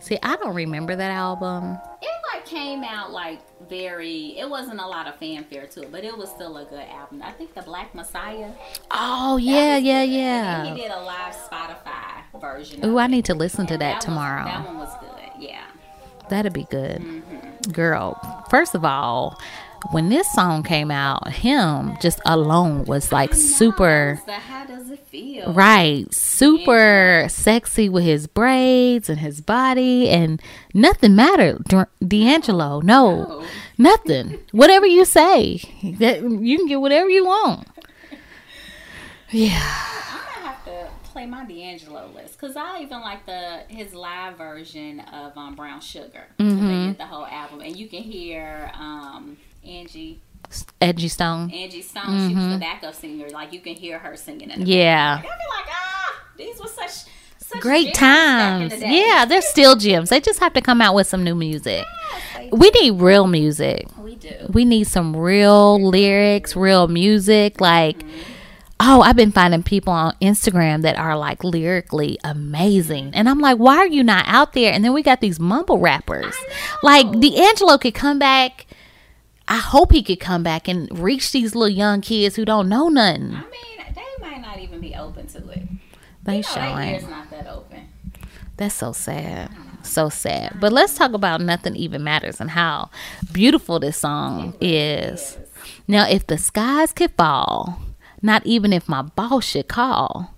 [0.00, 1.78] See, I don't remember that album.
[2.02, 4.38] It like came out like very.
[4.38, 7.22] It wasn't a lot of fanfare to it, but it was still a good album.
[7.22, 8.50] I think the Black Messiah.
[8.90, 10.12] Oh yeah, yeah, good.
[10.12, 10.62] Yeah.
[10.64, 12.84] then he did a live Spotify version.
[12.84, 13.08] Ooh, I it.
[13.10, 14.44] need to listen to And that was- tomorrow.
[14.44, 15.30] that one was good.
[15.42, 15.64] Yeah.
[16.30, 17.00] That'd be good.
[17.02, 17.72] Mm-hmm.
[17.72, 18.18] Girl,
[18.50, 19.38] first of all,
[19.90, 25.00] when this song came out, him just alone was like super So how does it
[25.06, 25.52] feel?
[25.52, 30.40] right, super sexy with his braids and his body and
[30.74, 31.64] nothing mattered.
[32.06, 33.24] D'Angelo, no.
[33.24, 33.44] No.
[33.78, 34.38] Nothing.
[34.52, 35.62] Whatever you say.
[35.98, 37.66] That you can get whatever you want.
[39.30, 39.58] Yeah.
[40.12, 44.36] I'm gonna have to play my D'Angelo list because I even like the his live
[44.36, 46.26] version of um, Brown Sugar.
[46.38, 46.68] Mm-hmm.
[46.68, 50.20] They did the whole album, and you can hear um, Angie
[50.80, 51.50] Edgy Stone.
[51.52, 52.28] Angie Stone.
[52.28, 53.28] She was the backup singer.
[53.30, 54.72] Like you can hear her singing in the Mm-hmm.
[54.72, 55.16] Yeah.
[55.18, 57.04] I'd be like, ah, these were such
[57.38, 58.72] such Great gems back in times.
[58.74, 59.06] the day.
[59.08, 60.10] Yeah, they're still gems.
[60.10, 61.84] They just have to come out with some new music.
[62.36, 63.86] Yes, We need real music.
[63.98, 64.30] we do.
[64.50, 67.60] We need some real lyrics, real music.
[67.60, 68.02] Like,
[68.78, 73.10] oh, I've been finding people on Instagram that are like lyrically amazing.
[73.14, 74.72] And I'm like, why are you not out there?
[74.72, 76.34] And then we got these mumble rappers.
[76.84, 78.66] Like, D'Angelo could come back.
[79.50, 82.88] I hope he could come back and reach these little young kids who don't know
[82.88, 83.34] nothing.
[83.34, 85.68] I mean, they might not even be open to it.
[86.22, 86.88] They you know, showing.
[86.90, 87.88] ears not that open.
[88.56, 89.50] That's so sad.
[89.82, 90.58] So sad.
[90.60, 92.90] But let's talk about Nothing Even Matters and how
[93.32, 95.36] beautiful this song is.
[95.88, 97.80] Now, if the skies could fall,
[98.22, 100.32] not even if my boss should call,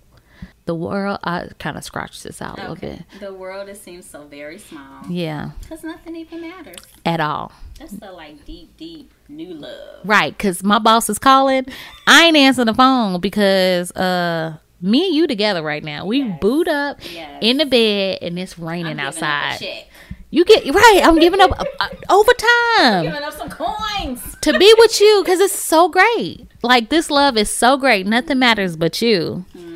[0.65, 3.03] the world, I kind of scratched this out a little bit.
[3.19, 6.77] The world it seems so very small Yeah, because nothing even matters.
[7.05, 7.51] at all.
[7.79, 9.99] That's the like deep, deep new love.
[10.05, 11.65] Right, because my boss is calling.
[12.07, 16.05] I ain't answering the phone because uh me and you together right now.
[16.05, 16.39] We Yes.
[16.41, 17.39] boot up Yes.
[17.41, 19.85] in the bed and it's raining giving up a outside.
[20.29, 21.01] You get right.
[21.03, 23.03] I'm giving up uh, uh, overtime.
[23.03, 24.35] Giving up some coins.
[24.41, 26.47] to be with you because it's so great.
[26.63, 28.07] Like this love is so great.
[28.07, 29.45] Nothing matters but you.
[29.55, 29.72] Mm-hmm.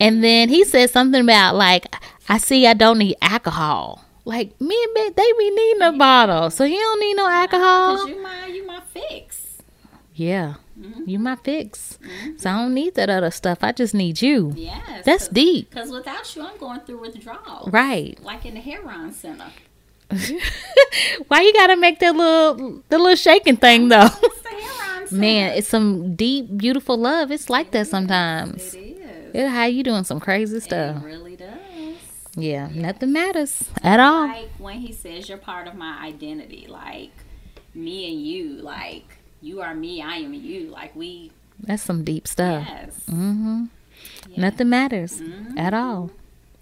[0.00, 1.86] And then he said something about like,
[2.28, 4.04] I see I don't need alcohol.
[4.24, 7.32] Like me and Ben, they be needing a bottle, so you don't need no Cause
[7.34, 8.08] alcohol.
[8.08, 9.42] you my you my fix.
[10.14, 11.02] Yeah, Mm-hmm.
[11.08, 11.98] you my fix.
[12.38, 13.58] So I don't need that other stuff.
[13.62, 14.52] I just need you.
[14.56, 15.04] Yes.
[15.04, 17.68] That's deep, Because without you, I'm going through withdrawal.
[17.70, 18.18] right?
[18.22, 19.46] Like in the Heron Center.
[21.28, 24.08] Why you gotta make that little the little shaking thing though?
[24.22, 25.20] It's the Heron Center.
[25.20, 27.30] Man, it's some deep, beautiful love.
[27.30, 28.74] It's like that sometimes.
[28.74, 28.93] It is.
[29.34, 31.02] It how you doing some crazy stuff.
[31.02, 31.50] It really does.
[32.36, 34.26] Yeah, nothing matters at all.
[34.28, 37.10] Like when he says you're part of my identity, like
[37.74, 40.68] me and you, like you are me, I am you.
[40.70, 42.64] Like we, That's some deep stuff.
[42.68, 43.00] yes.
[43.08, 43.64] Mm hmm
[44.30, 44.40] Yeah.
[44.40, 45.58] Nothing matters Mhm.
[45.58, 46.10] at all.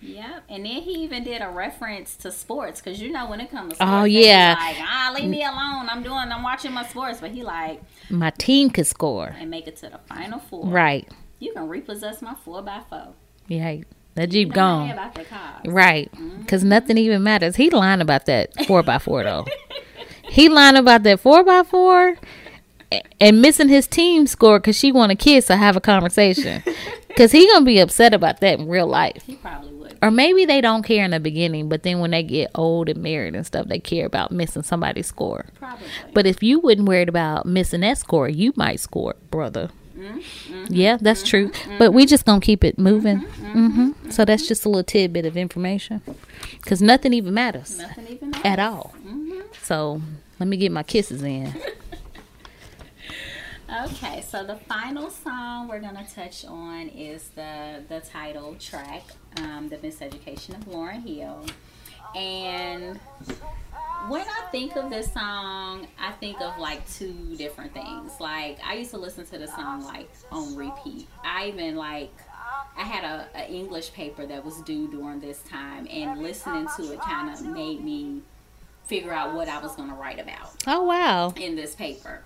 [0.01, 0.45] Yep.
[0.49, 3.75] And then he even did a reference to sports because you know when it comes
[3.79, 4.57] to Oh, sports, be yeah.
[4.59, 5.89] like ah, leave me alone.
[5.89, 7.21] I'm doing, I'm watching my sports.
[7.21, 7.81] But he like
[8.11, 9.35] My team could score.
[9.39, 10.67] and make it to the final four.
[10.67, 11.09] Right.
[11.43, 13.15] You can repossess my four by four.
[13.49, 13.79] Yeah,
[14.15, 14.91] that Jeep You gone.
[14.91, 15.67] I about the cars.
[15.67, 16.09] Right.
[16.13, 16.43] Mm-hmm.
[16.43, 17.57] Because nothing even matters.
[17.57, 19.47] He lying about that 4x4, though.
[20.31, 22.17] he lying about that 4x4
[23.21, 26.63] and missing his team score because she want to kiss or have a conversation.
[27.09, 29.25] Because he going to be upset about that in real life.
[29.27, 29.99] He probably would.
[30.01, 33.03] Or maybe they don't care in the beginning, but then when they get old and
[33.03, 35.45] married and stuff, they care about missing somebody's score.
[35.59, 35.87] Probably.
[36.15, 39.69] But if you wouldn't worried about missing that score, you might score, brother.
[40.03, 40.65] Mm-hmm.
[40.69, 41.51] Yeah, that's true.
[41.79, 43.19] But we just gonna keep it moving.
[43.21, 46.03] hmm So that's just a little tidbit of information,
[46.61, 48.95] because nothing even matters Nothing even at all.
[49.62, 50.03] So
[50.38, 51.53] let me get my kisses in.
[53.87, 59.03] Okay, so the final song we're gonna touch on is the the title track,
[59.38, 61.47] um, "The Miseducation of Lauryn Hill,"
[62.16, 62.98] and
[64.09, 68.12] when I think of this song, I think of like two different things.
[68.20, 71.07] Like I used to listen to the song like on repeat.
[71.25, 72.12] I even like
[72.77, 76.92] I had a, a English paper that was due during this time, and listening to
[76.92, 78.22] it kind of made me
[78.87, 81.33] figure out what I was gonna write about Oh wow!
[81.37, 82.25] in this paper.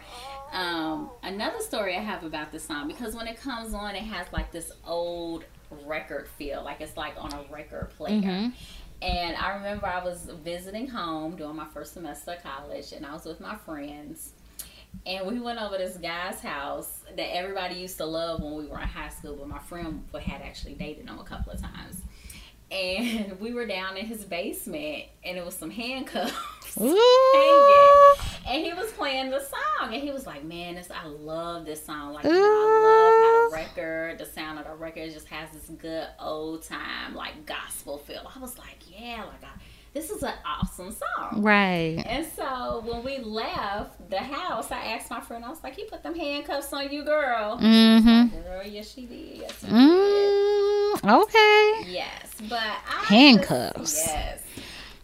[0.53, 4.27] Um, another story I have about this song because when it comes on, it has
[4.33, 5.45] like this old
[5.85, 8.23] record feel, like it's like on a record player.
[8.23, 8.53] Mhm.
[9.03, 13.13] And I remember I was visiting home during my first semester of college, and I
[13.13, 14.33] was with my friends.
[15.05, 18.81] And we went over this guy's house that everybody used to love when we were
[18.81, 22.01] in high school, but my friend had actually dated him a couple of times.
[22.71, 26.33] And we were down in his basement, and it was some handcuffs
[26.81, 28.15] Ooh.
[28.47, 31.85] and he was playing the song and he was like man this i love this
[31.85, 33.06] song like you know, i love
[33.57, 38.31] record the sound of the record just has this good old time like gospel feel
[38.35, 39.49] i was like yeah like I,
[39.95, 42.03] this is an awesome song Right.
[42.07, 45.85] and so when we left the house i asked my friend i was like he
[45.85, 48.37] put them handcuffs on you girl Mm-hmm.
[48.43, 51.91] girl yes she did yes she did Mm, okay.
[51.93, 53.81] Yes, but I Handcuffs.
[53.93, 54.41] just- yes,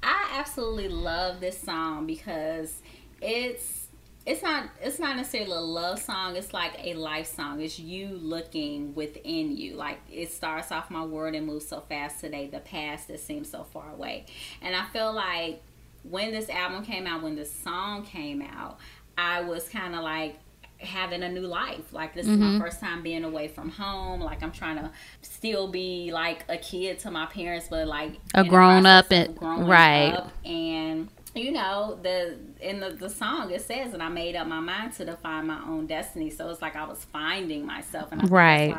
[0.02, 2.72] I absolutely love this song because
[3.20, 3.81] it's
[4.24, 6.36] it's not it's not necessarily a love song.
[6.36, 7.60] It's like a life song.
[7.60, 9.74] It's you looking within you.
[9.74, 12.46] Like it starts off my word and moves so fast today.
[12.46, 14.26] The past that seems so far away,
[14.60, 15.62] and I feel like
[16.04, 18.78] when this album came out, when this song came out,
[19.16, 20.36] I was kind of like
[20.78, 21.92] having a new life.
[21.92, 22.60] Like this is my mm-hmm.
[22.60, 24.20] first time being away from home.
[24.20, 24.90] Like I'm trying to
[25.22, 29.66] still be like a kid to my parents, but like A grown up and- growing
[29.66, 30.12] right.
[30.12, 30.32] up.
[30.44, 34.60] And you know the in the, the song it says that I made up my
[34.60, 36.30] mind to define my own destiny.
[36.30, 38.76] So it's like I was finding myself, and I Right.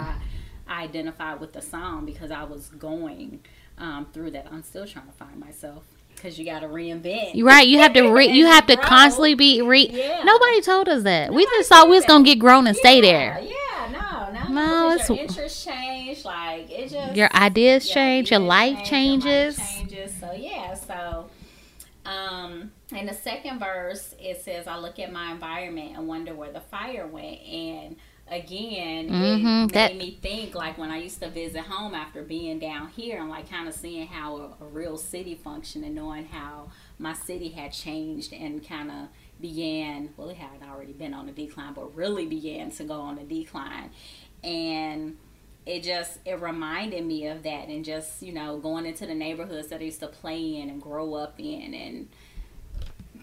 [0.67, 3.39] I identified with the song because I was going
[3.77, 4.47] um, through that.
[4.51, 5.83] I'm still trying to find myself
[6.15, 7.31] because you got to reinvent.
[7.33, 7.67] You're right.
[7.67, 8.85] You have to re- you have to Grow.
[8.85, 9.89] constantly be re.
[9.91, 10.21] Yeah.
[10.23, 11.33] Nobody told us that.
[11.33, 13.39] we just thought we was gonna get grown and stay there.
[13.41, 18.29] Yeah, no, no, No, it's- Your interests change, like it just Your ideas yeah, change.
[18.31, 19.57] Your life change, changes.
[19.57, 20.13] Your life changes.
[20.19, 21.25] So yeah, so
[22.05, 26.51] um, in the second verse it says, "I look at my environment and wonder where
[26.51, 27.95] the fire went." And
[28.27, 32.59] again, Mhm, it made me think like when I used to visit home after being
[32.59, 36.25] down here and like kind of seeing how a, a real city functioned and knowing
[36.25, 39.07] how my city had changed and kind of
[39.41, 43.17] began well it had already been on a decline but really began to go on
[43.17, 43.89] a decline
[44.43, 45.17] and
[45.65, 49.69] it just it reminded me of that and just you know going into the neighborhoods
[49.69, 52.09] that I used to play in and grow up in and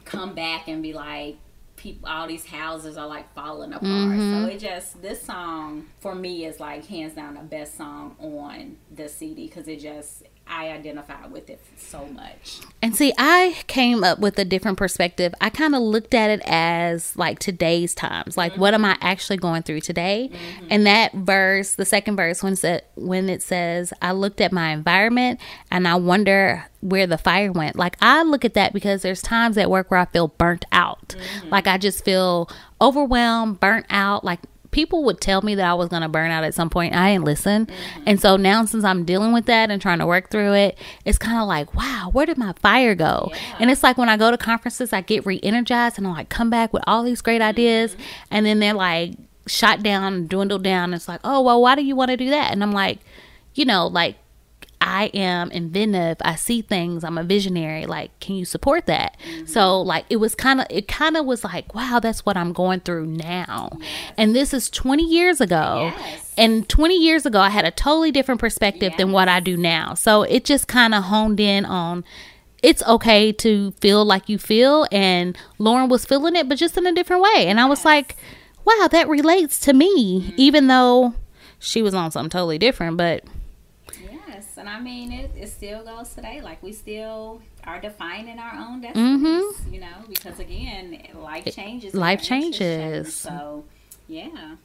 [0.05, 1.37] come back and be like
[1.77, 4.43] people all these houses are like falling apart Mhm.
[4.45, 8.77] so it just this song for me is like hands down the best song on
[8.95, 14.03] the cd because it just i identify with it so much And see, I came
[14.03, 15.35] up with a different perspective.
[15.39, 18.39] I kind of looked at it as like today's times.
[18.39, 20.31] Like, what am I actually going through today?
[20.33, 20.67] Mm-hmm.
[20.71, 24.51] And that verse, the second verse, when it, said, when it says, I looked at
[24.51, 27.77] my environment and I wonder where the fire went.
[27.77, 31.09] Like, I look at that because there's times at work where I feel burnt out.
[31.09, 31.51] Mm-hmm.
[31.51, 32.49] Like, I just feel
[32.81, 34.25] overwhelmed, burnt out.
[34.25, 36.95] Like, people would tell me that I was going to burn out at some point.
[36.95, 37.69] I didn't listen.
[38.07, 41.19] And so now, since I'm dealing with that and trying to work through it, it's
[41.19, 43.29] kind of like, wow, where did my fire go?
[43.31, 43.57] Yeah.
[43.61, 46.29] And it's like when I go to conferences, I get re energized and I like
[46.29, 47.97] come back with all these great ideas.
[48.31, 49.15] And then they're like
[49.47, 50.95] shot down, dwindled down.
[50.95, 52.53] It's like, oh, well, why do you want to do that?
[52.53, 52.99] And I'm like,
[53.55, 54.17] you know, like,
[54.81, 56.17] I am inventive.
[56.23, 57.05] I see things.
[57.05, 57.85] I'm a visionary.
[57.87, 59.17] Like, can you support that?
[59.25, 59.47] Mm-hmm.
[59.47, 62.53] So, like, it was kind of, it kind of was like, wow, that's what I'm
[62.53, 63.79] going through now.
[64.17, 65.93] And this is 20 years ago.
[65.97, 66.35] Yes.
[66.39, 69.95] And 20 years ago, I had a totally different perspective than what I do now.
[69.95, 72.05] So, it just kind of honed in on
[72.63, 74.87] it's okay to feel like you feel.
[74.91, 77.47] And Lauryn was feeling it, but just in a different way.
[77.47, 78.17] And I was like,
[78.65, 80.35] wow, that relates to me, mm-hmm.
[80.37, 81.15] even though
[81.59, 82.97] she was on something totally different.
[82.97, 83.25] But
[84.61, 85.31] and I mean it.
[85.37, 86.41] It still goes today.
[86.41, 89.21] Like we still are defining our own destinies.
[89.23, 89.75] Mm-hmm.
[89.75, 91.95] You know, because again, life changes.
[91.95, 93.23] life and our interests changes.
[93.23, 93.39] change.
[93.41, 93.65] So,
[94.07, 94.57] yeah.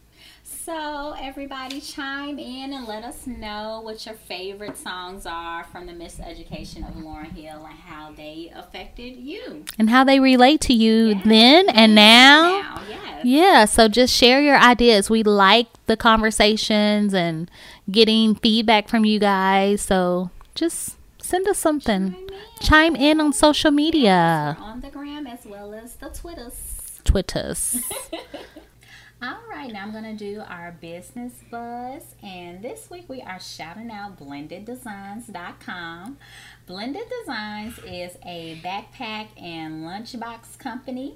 [0.66, 5.94] So everybody chime in and let us know what your favorite songs are from the
[5.94, 9.66] Miseducation of Lauryn Hill and how they affected you.
[9.78, 11.22] And how they relate to you Yeah.
[11.24, 12.62] then and now.
[12.62, 13.26] Now, yes.
[13.26, 15.08] Yeah, so just share your ideas.
[15.08, 17.52] We like the conversations and
[17.92, 19.84] getting feedback from you guys.
[19.84, 22.14] So just send us something.
[22.14, 22.40] Chime in.
[22.62, 24.58] Chime in on social media.
[24.60, 27.02] on the gram as well as the Twitters.
[27.04, 27.78] Twitters.
[29.22, 32.04] All right, now I'm going to do our business buzz.
[32.22, 36.18] And this week we are shouting out blendeddesigns.com.
[36.68, 41.16] Blended Designs is a backpack and lunchbox company.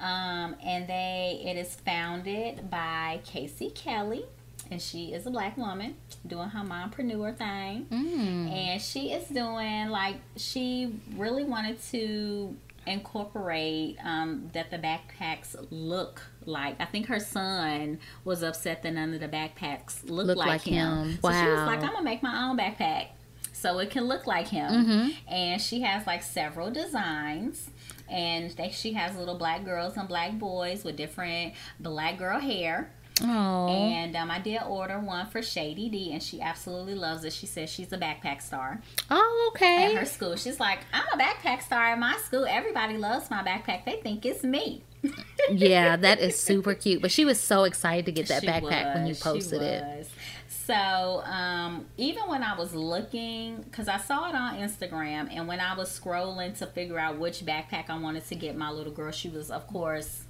[0.00, 4.24] Um, and they it is founded by Casey Kelly.
[4.68, 5.94] And she is a black woman
[6.26, 7.86] doing her mompreneur thing.
[7.90, 8.50] Mm.
[8.50, 12.56] And she is doing like she really wanted to
[12.86, 16.76] incorporate um, that the backpacks look like.
[16.80, 20.62] I think her son was upset that none of the backpacks looked Look like, like
[20.62, 20.88] him.
[21.10, 21.18] him.
[21.22, 23.08] So she was like, I'm gonna make my own backpack
[23.52, 24.70] so it can look like him.
[24.86, 25.14] Mhm.
[25.28, 27.70] And she has like several designs.
[28.08, 32.90] And they, she has little black girls and black boys with different black girl hair.
[33.22, 33.68] Oh.
[33.68, 37.32] And um, I did order one for Shady D, and she absolutely loves it.
[37.32, 39.86] She says she's a backpack star Oh, okay.
[39.86, 40.36] at her school.
[40.36, 42.46] She's like, I'm a backpack star at my school.
[42.46, 43.84] Everybody loves my backpack.
[43.84, 44.82] They think it's me.
[45.50, 47.00] yeah, that is super cute.
[47.02, 50.08] But she was so excited to get that She backpack when you posted it.
[50.48, 55.58] So, um, even when I was looking, because I saw it on Instagram, and when
[55.58, 59.10] I was scrolling to figure out which backpack I wanted to get my little girl,
[59.10, 60.22] she was, of course,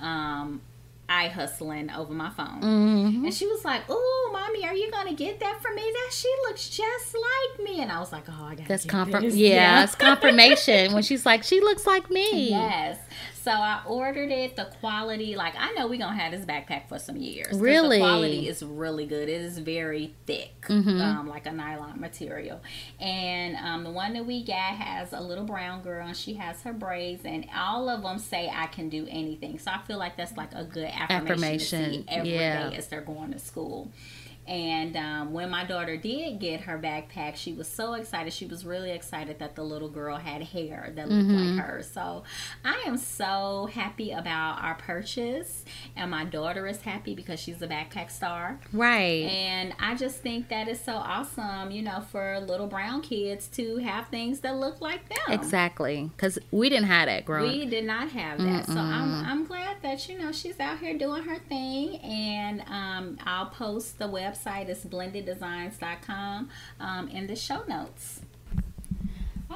[0.00, 0.60] um,
[1.08, 2.60] eye hustling over my phone.
[2.60, 5.82] hmm And she was like, "Oh, mommy, are you gonna get that for me?
[5.82, 8.90] That she looks just like me." And I was like, "Oh, I got That's get
[8.90, 9.22] confirm.
[9.24, 12.50] this." Yeah, it's confirmation when she's like, she looks like me.
[12.50, 12.98] Yes.
[13.48, 14.56] So I ordered it.
[14.56, 17.58] The quality, like I know we're gonna have this backpack for some years.
[17.58, 17.96] Really?
[17.96, 19.30] the quality is really good.
[19.30, 21.00] It is very thick, Mhm.
[21.00, 22.60] um, like a nylon material.
[23.00, 26.60] And um, the one that we got has a little brown girl, and she has
[26.64, 29.58] her braids, and all of them say I can do anything.
[29.58, 32.70] So I feel like that's like a good affirmation, Affirmation, every day yeah.
[32.74, 33.90] as they're going to school.
[34.48, 38.32] And um, when my daughter did get her backpack, she was so excited.
[38.32, 41.56] She was really excited that the little girl had hair that looked Mm-hmm.
[41.58, 41.82] like her.
[41.82, 42.22] So
[42.64, 45.64] I am so happy about our purchase.
[45.96, 48.58] And my daughter is happy because she's a backpack star.
[48.72, 49.24] Right.
[49.24, 53.76] And I just think that is so awesome, you know, for little brown kids to
[53.78, 55.18] have things that look like them.
[55.28, 56.10] Exactly.
[56.16, 59.82] Because we didn't have that growing We did not have that, so I'm I'm glad
[59.82, 64.37] that you know she's out here doing her thing, and um, I'll post the website.
[64.46, 66.48] It's blendeddesigns.com
[66.80, 68.20] um, in the show notes.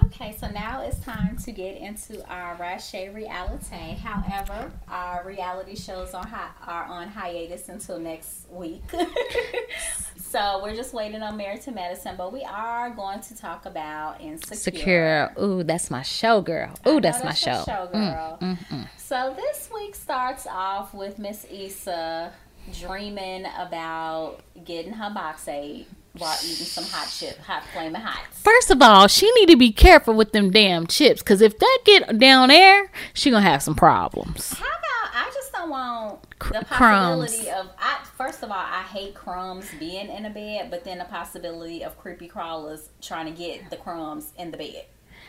[0.06, 3.94] Okay, so now it's time to get into our Rache reality.
[4.02, 8.82] However, our reality shows are, hi- are on hiatus until next week.
[10.18, 14.20] so we're just waiting on Married to Medicine, but we are going to talk about
[14.20, 14.56] Insecure.
[14.56, 15.32] Secure.
[15.40, 16.72] Ooh, that's my show, girl.
[16.86, 17.64] Ooh, that's my that's your show.
[17.64, 18.38] show, Mm, girl.
[18.40, 18.88] mm, mm.
[18.96, 22.32] So this week starts off with Miss Issa
[22.80, 25.86] dreaming about getting her box aid
[26.18, 28.38] while eating some hot chip, hot flaming hots.
[28.40, 31.78] First of all, she need to be careful with them damn chips, cause if that
[31.84, 34.52] get down there, she gonna have some problems.
[34.52, 37.30] How about I just don't want the crumbs.
[37.30, 40.98] possibility of I first of all I hate crumbs being in a bed, but then
[40.98, 44.84] the possibility of creepy crawlers trying to get the crumbs in the bed.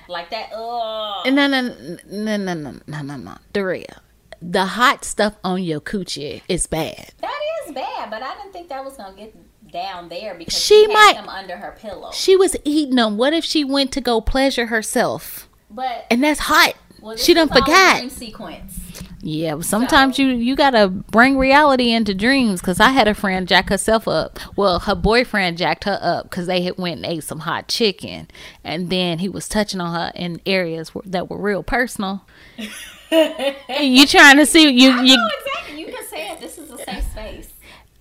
[0.09, 1.25] Like that, ugh.
[1.31, 1.97] No, no, no,
[2.38, 2.53] no, no,
[2.88, 4.01] no, no, no, Daria.
[4.46, 7.12] The hot stuff on your coochie is bad.
[7.22, 9.34] That is bad, but I didn't think that was gonna get
[9.72, 12.12] down there because She she, might- them under her pillow.
[12.14, 13.18] She was eating them.
[13.18, 15.48] What if she went to go pleasure herself?
[15.72, 16.74] But And that's hot.
[17.02, 17.98] well, she done is all a forgot.
[18.00, 18.80] dream sequence.
[19.26, 22.62] Yeah, sometimes you you gotta bring reality into dreams.
[22.62, 24.38] Cause I had a friend jack herself up.
[24.58, 28.28] Well, her boyfriend jacked her up because they had went and ate some hot chicken,
[28.66, 32.26] and then he was touching on her in areas that were real personal.
[33.12, 35.80] You trying to see you you exactly.
[35.80, 36.39] You can say it.
[36.39, 37.49] This is a safe space.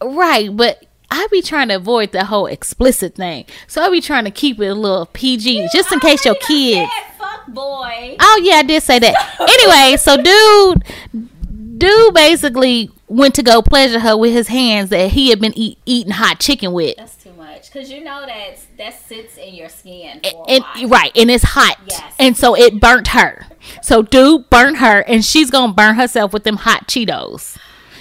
[0.02, 0.84] right, but.
[1.14, 4.58] I be trying to avoid the whole explicit thing, so I be trying to keep
[4.58, 6.90] it a little PG, just in case your kids.
[7.18, 8.16] Fuck boy.
[8.18, 9.14] Oh yeah, I did say that.
[9.38, 15.30] anyway, so dude, dude basically went to go pleasure her with his hands that he
[15.30, 19.00] had been eat, eating hot chicken with, That's too much because you know that that
[19.06, 20.88] sits in your skin and, a and- while.
[20.88, 22.14] right, and it's hot, Yes.
[22.18, 23.46] and so it burnt her.
[23.82, 27.56] So dude burnt her, and she's gonna burn herself with them hot Cheetos.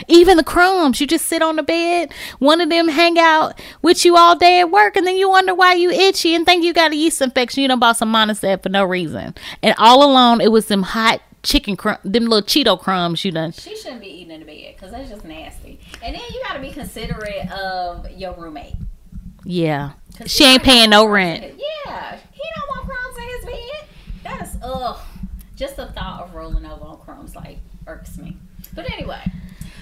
[0.07, 2.11] Even the crumbs, you just sit on the bed.
[2.39, 5.53] One of them hang out with you all day at work, and then you wonder
[5.53, 7.61] why you itchy and think you got a yeast infection.
[7.61, 11.21] You done bought some Monistat for no reason, and all alone it was them hot
[11.43, 13.51] chicken crumb, them little Cheeto crumbs you done.
[13.51, 15.79] She shouldn't be eating in the bed because that's just nasty.
[16.03, 18.75] And then you got to be considerate of your roommate.
[19.43, 19.93] Yeah,
[20.27, 21.43] she ain't paying no rent.
[21.43, 21.53] his-
[21.85, 23.87] Yeah, he don't want crumbs in his bed.
[24.23, 24.99] That's ugh.
[25.55, 28.37] Just the thought of rolling over on crumbs like irks me.
[28.73, 29.31] But anyway,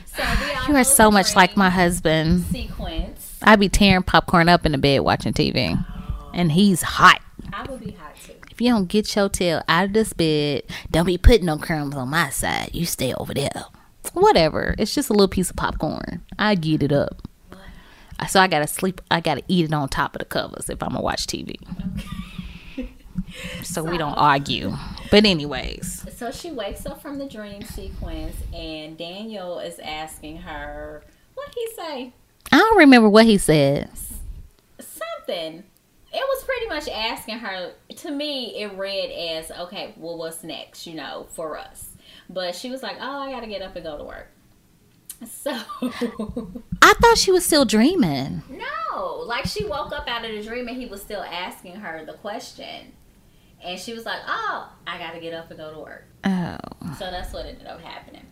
[0.06, 0.24] so
[0.68, 2.46] You are so much like my husband.
[2.46, 3.38] sequence.
[3.42, 5.78] I be tearing popcorn up in the bed watching TV,
[6.34, 7.22] and he's hot.
[7.54, 8.09] I would be hot.
[8.60, 11.96] If you don't get your tail out of this bed, don't be putting no crumbs
[11.96, 12.72] on my side.
[12.74, 13.64] You stay over there.
[14.12, 14.76] Whatever.
[14.78, 16.26] It's just a little piece of popcorn.
[16.38, 17.26] I get it up.
[18.28, 19.00] So I gotta sleep.
[19.10, 21.56] I gotta eat it on top of the covers if I'm gonna watch TV.
[22.76, 22.90] Okay.
[23.64, 24.74] So we don't argue.
[25.10, 31.06] But anyways, So she wakes up from the dream sequence, and Daniel is asking her,
[31.34, 32.12] "What he say?
[32.52, 33.90] I don't remember what he said.
[34.82, 35.64] Something."
[36.12, 37.74] It was pretty much asking her.
[37.98, 41.90] To me, it read as, "Okay, well, what's next?" You know, for us.
[42.30, 44.28] But she was like, "Oh, I gotta get up and go to work."
[45.28, 45.52] So
[46.82, 48.42] I thought she was still dreaming.
[48.50, 52.06] no, like she woke up out of the dream, and he was still asking her
[52.06, 52.94] the question,
[53.64, 56.58] and she was like, "Oh, I gotta get up and go to work." Oh,
[56.98, 58.26] So that's what ended up happening.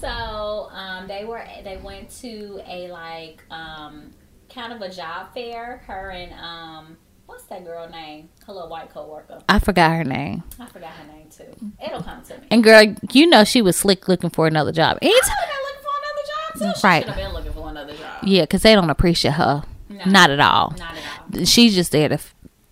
[0.00, 4.10] So um, they were they went to a like um,
[4.48, 5.82] kind of a job fair.
[5.86, 6.96] Her and um,
[7.26, 8.28] what's that girl name?
[8.46, 9.42] Her little white coworker.
[9.48, 10.42] I forgot her name.
[10.60, 11.72] I forgot her name too.
[11.84, 12.46] It'll come to me.
[12.50, 14.98] And girl, you know she was slick looking for another job.
[15.02, 16.80] I Anytime, been looking for another job too.
[16.80, 17.02] She Right.
[17.02, 18.24] should have been looking for another job.
[18.24, 19.62] yeah, because they don't appreciate her.
[19.88, 20.74] No, Not at all.
[20.78, 21.44] not at all.
[21.44, 22.18] She's just there to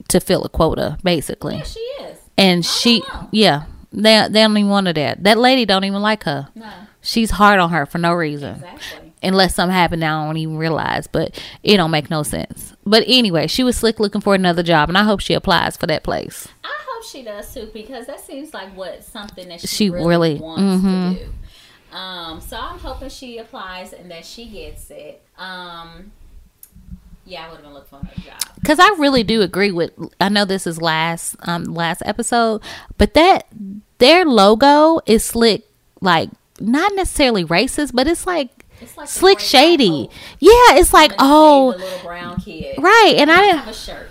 [0.08, 1.56] to fill a quota, basically.
[1.56, 2.18] Yeah, she is.
[2.36, 3.28] And she, know.
[3.30, 5.14] yeah, they they don't even want her there.
[5.18, 6.48] That lady don't even like her.
[6.54, 6.68] No,
[7.00, 8.56] She's hard on her for no reason.
[8.56, 9.12] exactly.
[9.24, 11.06] Unless something happened, I don't even realize.
[11.06, 12.71] But it don't make no sense.
[12.84, 15.86] But anyway, she was slick looking for another job, and I hope she applies for
[15.86, 16.48] that place.
[16.64, 20.06] I hope she does too because that seems like what something that she, She really,
[20.06, 21.14] really- wants mhm.
[21.18, 21.96] to do.
[21.96, 25.22] Um, so I'm hoping she applies and that she gets it.
[25.36, 26.10] Um,
[27.26, 28.40] yeah, I would have been looking for another job.
[28.60, 29.92] Because I really do agree with.
[30.20, 32.62] I know this is last um last episode,
[32.98, 33.46] but that
[33.98, 35.64] their logo is slick,
[36.00, 40.08] like not necessarily racist, but it's like It's like slick shady.
[40.40, 42.76] Yeah, it's like oh little brown kid.
[42.78, 43.58] right, and I I didn't.
[43.58, 44.10] have a shirt,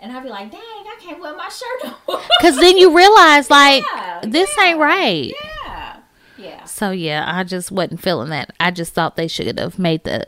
[0.00, 2.22] and I'd be like, dang, I can't wear my shirt on.
[2.38, 5.32] Because then you realize like Yeah, this yeah, ain't right.
[5.66, 5.96] Yeah,
[6.38, 6.64] yeah.
[6.64, 8.52] So yeah, I just wasn't feeling that.
[8.60, 10.26] I just thought they should have made the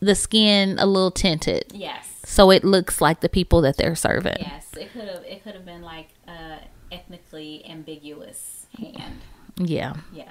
[0.00, 2.06] the skin a little tinted Yes.
[2.24, 4.36] so it looks like the people that they're serving.
[4.40, 5.22] Yes, it could have.
[5.24, 6.56] It could have been like uh,
[6.90, 9.18] ethnically ambiguous hand.
[9.56, 9.94] Yeah.
[10.12, 10.28] Yes.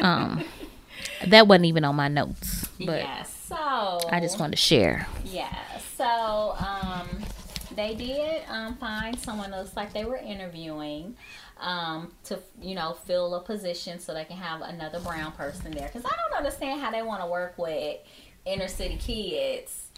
[0.00, 0.44] Um
[1.26, 3.36] that wasn't even on my notes, but yes.
[3.48, 5.06] So I just wanted to share.
[5.24, 5.54] Yeah.
[5.96, 7.08] So um,
[7.74, 11.16] they did um, find someone looks like they were interviewing
[11.60, 15.88] um, to you know fill a position so they can have another brown person there.
[15.88, 17.98] Because I don't understand how they want to work with
[18.46, 19.88] inner city kids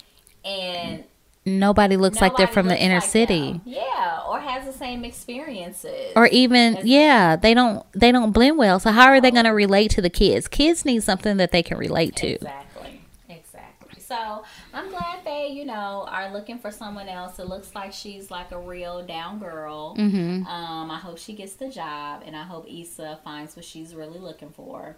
[0.43, 1.05] and
[1.45, 3.51] Nobody looks like they're from the inner like city.
[3.53, 3.61] them.
[3.65, 6.13] Yeah, or has the same experiences.
[6.15, 8.79] Or even yeah, they don't they don't blend well.
[8.79, 10.47] So how are they going to relate to the kids?
[10.47, 12.27] Kids need something that they can relate to.
[12.35, 13.01] Exactly.
[13.27, 14.01] Exactly.
[14.01, 17.39] So I'm glad they, you know, are looking for someone else.
[17.39, 19.95] It looks like she's like a real down girl.
[19.97, 20.45] Mhm.
[20.47, 24.19] Um, I hope she gets the job, and I hope Issa finds what she's really
[24.19, 24.95] looking for.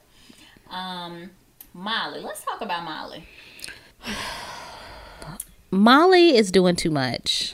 [0.69, 1.31] Um,
[1.73, 3.25] Molly, let's talk about Molly.
[5.75, 7.53] Molly is doing too much.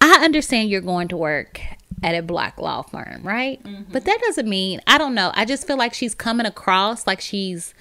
[0.00, 1.60] I understand you're going to work
[2.02, 3.62] at a black law firm, right?
[3.62, 3.92] Mm-hmm.
[3.92, 5.32] But that doesn't mean I don't know.
[5.34, 7.74] I just feel like she's coming across like she's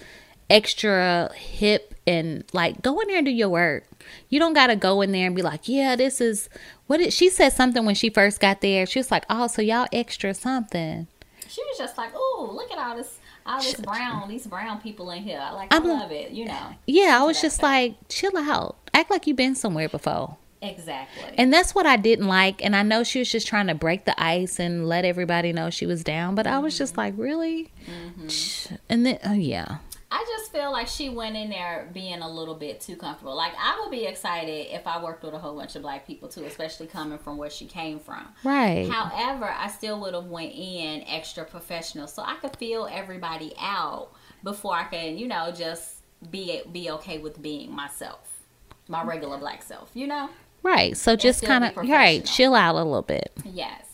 [0.50, 3.86] extra hip and like go in there and do your work.
[4.30, 6.50] You don't got to go in there and be like, "Yeah, this is
[6.88, 8.86] what did she said something when she first got there.
[8.86, 11.08] She was like, "Oh, so y'all extra something."
[11.48, 13.19] She was just like, "Oh, look at all this,
[13.50, 15.40] all this brown, these brown people in here.
[15.42, 16.32] I like, I I'm- love it.
[16.32, 18.78] You know, Yeah, I was just like, "Chill out.
[18.94, 22.64] Act like you've been somewhere before." exactly." And that's what I didn't like.
[22.64, 25.70] And I know she was just trying to break the ice and let everybody know
[25.70, 26.36] she was down.
[26.36, 27.02] But I was just mm-hmm.
[27.02, 27.72] like, really?
[27.90, 28.76] Mm-hmm.
[28.90, 29.78] And then, oh, yeah.
[30.12, 33.36] I just feel like she went in there being a little bit too comfortable.
[33.36, 36.28] Like I would be excited if I worked with a whole bunch of black people
[36.28, 38.28] too, especially coming from where she came from.
[38.44, 38.90] Right.
[38.90, 44.12] However, I still would have went in extra professional, so I could feel everybody out
[44.44, 45.98] before I can, you know, just
[46.32, 48.42] be be okay with being myself,
[48.88, 49.92] my regular black self.
[49.94, 50.30] You know.
[50.64, 50.98] right.
[50.98, 52.26] So just kind of, right.
[52.26, 53.32] Chill out a little bit.
[53.46, 53.86] Yes.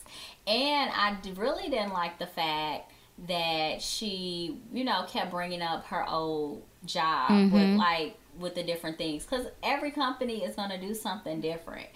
[0.48, 2.92] And I really didn't like the fact
[3.28, 7.54] that she, you know, kept bringing up her old job Mm-hmm.
[7.54, 11.88] with like with the different things because every company is going to do something different.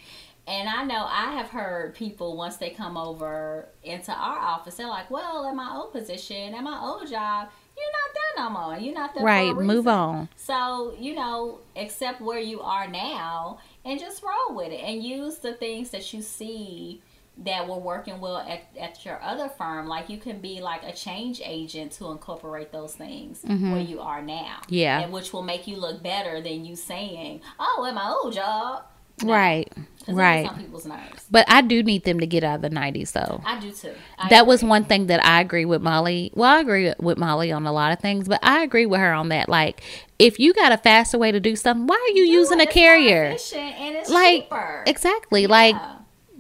[0.48, 4.88] And I know I have heard people once they come over into our office, they're
[4.88, 8.78] like, "Well, at my old position, at my old job, you're not there no more.
[8.78, 9.24] You're not there.
[9.24, 9.56] Right.
[9.56, 10.30] Move on.
[10.38, 15.38] So, you know, accept where you are now and just roll with it and use
[15.38, 17.02] the things that you see
[17.44, 19.88] that were working well at, at your other firm.
[19.88, 24.22] Like you can be like a change agent to incorporate those things where you are
[24.22, 24.58] now.
[24.64, 24.74] Mm-hmm.
[24.74, 25.00] Yeah.
[25.00, 28.84] And which will make you look better than you saying, oh, at my old job.
[29.22, 29.34] No.
[29.34, 29.72] Right.
[30.08, 30.44] Right.
[30.44, 31.26] gets on people's nerves.
[31.30, 33.42] But I do need them to get out of the 90s, though.
[33.46, 33.94] I do too.
[34.18, 36.32] I that was one thing that I agree with Molly.
[36.36, 39.12] Well, I agree with Molly on a lot of things, but I agree with her
[39.14, 39.50] on that.
[39.50, 39.84] Like,
[40.20, 43.26] if you got a faster way to do something, why are you using a carrier?
[43.26, 44.84] efficient and it's Like, cheaper.
[44.88, 45.48] exactly.
[45.48, 45.96] Like, Yeah.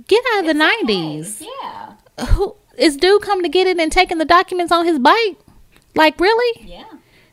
[0.09, 1.45] Get out of the It's okay.
[1.45, 1.47] 90s.
[1.61, 2.25] Yeah.
[2.25, 5.37] Who is dude coming to get it and taking the documents on his bike?
[5.95, 6.65] Like, really?
[6.67, 6.83] Yeah.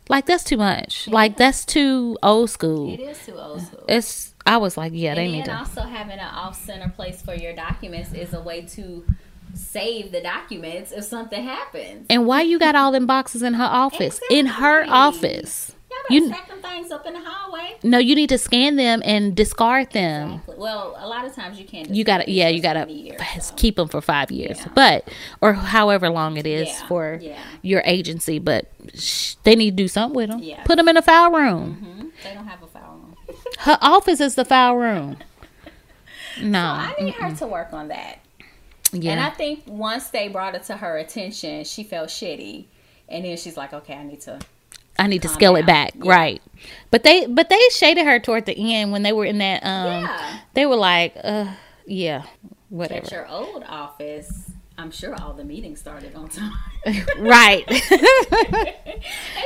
[0.08, 1.08] Like, that's too much.
[1.08, 2.92] Like, that's too old school.
[2.94, 3.84] It is too old school.
[3.88, 5.58] It's, I was like, yeah, they and need then to.
[5.58, 9.04] also having an off center place for your documents is a way to
[9.54, 12.06] save the documents if something happens.
[12.08, 14.20] And why you got all them boxes in her office?
[14.30, 15.72] In her office.
[16.10, 17.76] You- stack them things up in the hallway.
[17.82, 20.32] No, you need to scan them and discard them.
[20.34, 20.54] Exactly.
[20.58, 21.90] Well, a lot of times you can't.
[21.94, 23.54] You gotta, yeah, you gotta Years, so.
[23.56, 24.72] keep them for five years, Yeah.
[24.74, 25.08] but
[25.40, 27.38] or however long it is Yeah, for yeah.
[27.62, 28.38] your agency.
[28.38, 30.40] But sh- they need to do something with them.
[30.42, 30.60] Yes.
[30.64, 32.12] Put them in a file room.
[32.14, 32.22] Mhm.
[32.24, 33.16] They don't have a file room.
[33.58, 35.16] Her office is the file room.
[36.42, 38.18] No, I need her to work on that.
[38.92, 42.66] yeah, And I think once they brought it to her attention, she felt shitty.
[43.08, 44.38] And then she's like, okay, I need to.
[44.98, 46.10] I need to scale it back, Yeah.
[46.12, 46.42] right?
[46.90, 49.62] But they, but they shaded her toward the end when they were in that.
[49.64, 50.38] Um, Yeah.
[50.54, 51.46] they were like, uh,
[51.86, 52.22] yeah,
[52.70, 53.04] whatever.
[53.06, 56.52] At your old office, I'm sure all the meetings started on time.
[57.18, 57.64] right?
[57.70, 57.80] and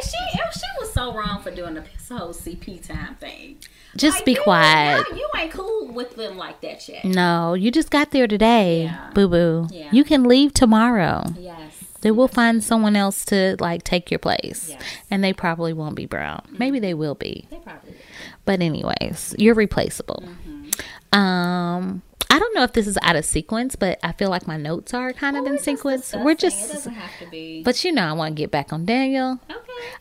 [0.02, 0.18] she
[0.52, 3.58] she was so wrong for doing the whole CP time thing.
[3.96, 5.04] Just Like, be you- quiet.
[5.10, 7.04] You, you ain't cool with them like that yet.
[7.04, 9.10] No, you just got there today, Yeah.
[9.14, 9.68] boo boo.
[9.70, 9.88] Yeah.
[9.92, 11.24] You can leave tomorrow.
[11.38, 11.59] Yes.
[12.02, 14.70] They will find someone else to like take your place.
[14.70, 14.82] Yes.
[15.10, 16.42] And they probably won't be brown.
[16.58, 17.46] Maybe they will be.
[17.50, 17.98] They probably will.
[18.44, 20.24] But anyways, you're replaceable.
[20.26, 21.18] Mm-hmm.
[21.18, 24.56] Um I don't know if this is out of sequence, but I feel like my
[24.56, 26.14] notes are kind of We're in sequence.
[26.16, 27.62] We're just doesn't have to be.
[27.64, 29.40] but you know I want to get back on Daniel.
[29.50, 29.58] okay.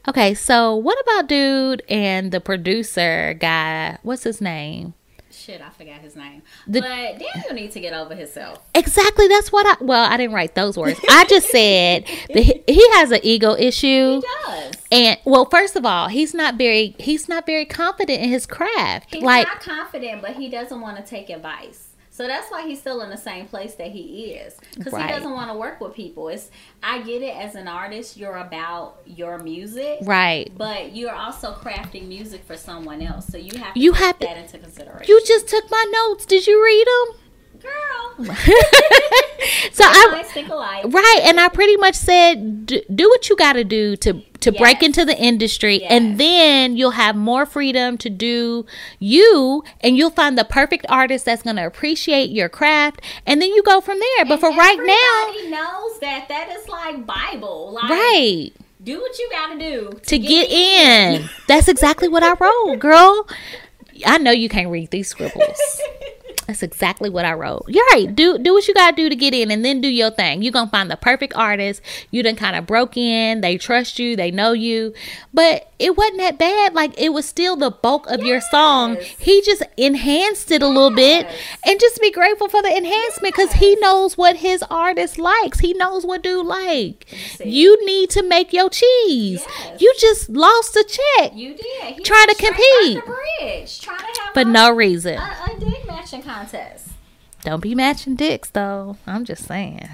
[0.08, 3.98] Okay, so what about dude and the producer guy?
[4.04, 4.94] What's his name?
[5.40, 6.42] Shit, I forgot his name.
[6.68, 8.60] The- but Daniel needs to get over himself.
[8.76, 11.00] Exactly, that's what I well, I didn't write those words.
[11.10, 14.22] I just said that he, he has an ego issue.
[14.22, 14.74] He does.
[14.92, 19.14] And well, first of all, he's not very he's not very confident in his craft.
[19.14, 21.89] He's like not confident, but he doesn't want to take advice.
[22.20, 25.06] So that's why he's still in the same place that he is, because Right.
[25.10, 26.28] he doesn't want to work with people.
[26.28, 26.52] It's
[26.84, 30.52] I get it as an artist, you're about your music, right.
[30.58, 33.26] but you're also crafting music for someone else.
[33.28, 35.06] So you have to You take have to- that into consideration.
[35.08, 36.26] You just took my notes.
[36.26, 37.20] Did you read them?
[37.62, 38.26] Girl,
[39.72, 40.86] so I I think alike.
[40.86, 44.52] right, and I pretty much said do, do what you got to do to to
[44.54, 45.92] break into the industry, Yes.
[45.92, 48.66] and then you'll have more freedom to do
[49.00, 53.50] you, and you'll find the perfect artist that's going to appreciate your craft, and then
[53.50, 54.26] you go from there.
[54.26, 57.72] But And for right now, everybody knows that that is like Bible.
[57.74, 58.52] Like, right.
[58.82, 61.30] do what you got to do to get in.
[61.48, 63.28] That's exactly what I wrote, girl.
[64.06, 65.44] I know you can't read these scribbles.
[66.48, 67.66] That's exactly what I wrote.
[67.68, 68.14] You're right.
[68.16, 70.42] Do do what you gotta do to get in, and then do your thing.
[70.42, 71.80] You're gonna find the perfect artist.
[72.10, 73.42] You done kind of broke in.
[73.42, 74.16] They trust you.
[74.16, 74.94] They know you.
[75.32, 76.74] But it wasn't that bad.
[76.74, 78.98] Like it was still the bulk of your song.
[79.20, 81.28] He just enhanced it a little bit,
[81.66, 85.60] and just be grateful for the enhancement because he knows what his artist likes.
[85.60, 87.06] He knows what dude like.
[87.46, 89.46] You need to make your cheese.
[89.48, 89.82] Yes.
[89.82, 91.96] You just lost a check You did.
[91.96, 93.06] He Try to compete.
[93.06, 95.16] bridge, to have for no reason.
[95.18, 95.60] a, a
[95.90, 96.90] matching contest.
[97.44, 98.98] Don't be matching dicks though.
[99.08, 99.90] I'm just saying.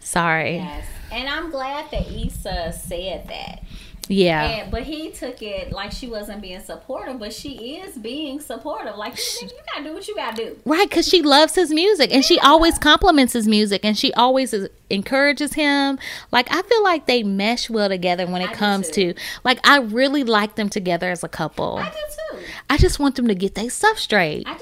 [0.00, 0.56] Sorry.
[0.56, 3.62] Yes, and I'm glad that Issa said that.
[4.08, 4.42] Yeah.
[4.42, 8.96] And, but he took it like she wasn't being supportive, but she is being supportive.
[8.96, 10.58] Like you, gotta do what you gotta do.
[10.64, 14.52] Right, because she loves his music and she always compliments his music and she always
[14.52, 15.98] is, encourages him.
[16.30, 19.14] Like, I feel like they mesh well together when it I comes to,
[19.44, 21.78] like, I really like them together as a couple.
[21.78, 22.44] I do too.
[22.68, 24.46] I just want them to get their stuff straight.
[24.46, 24.61] I do.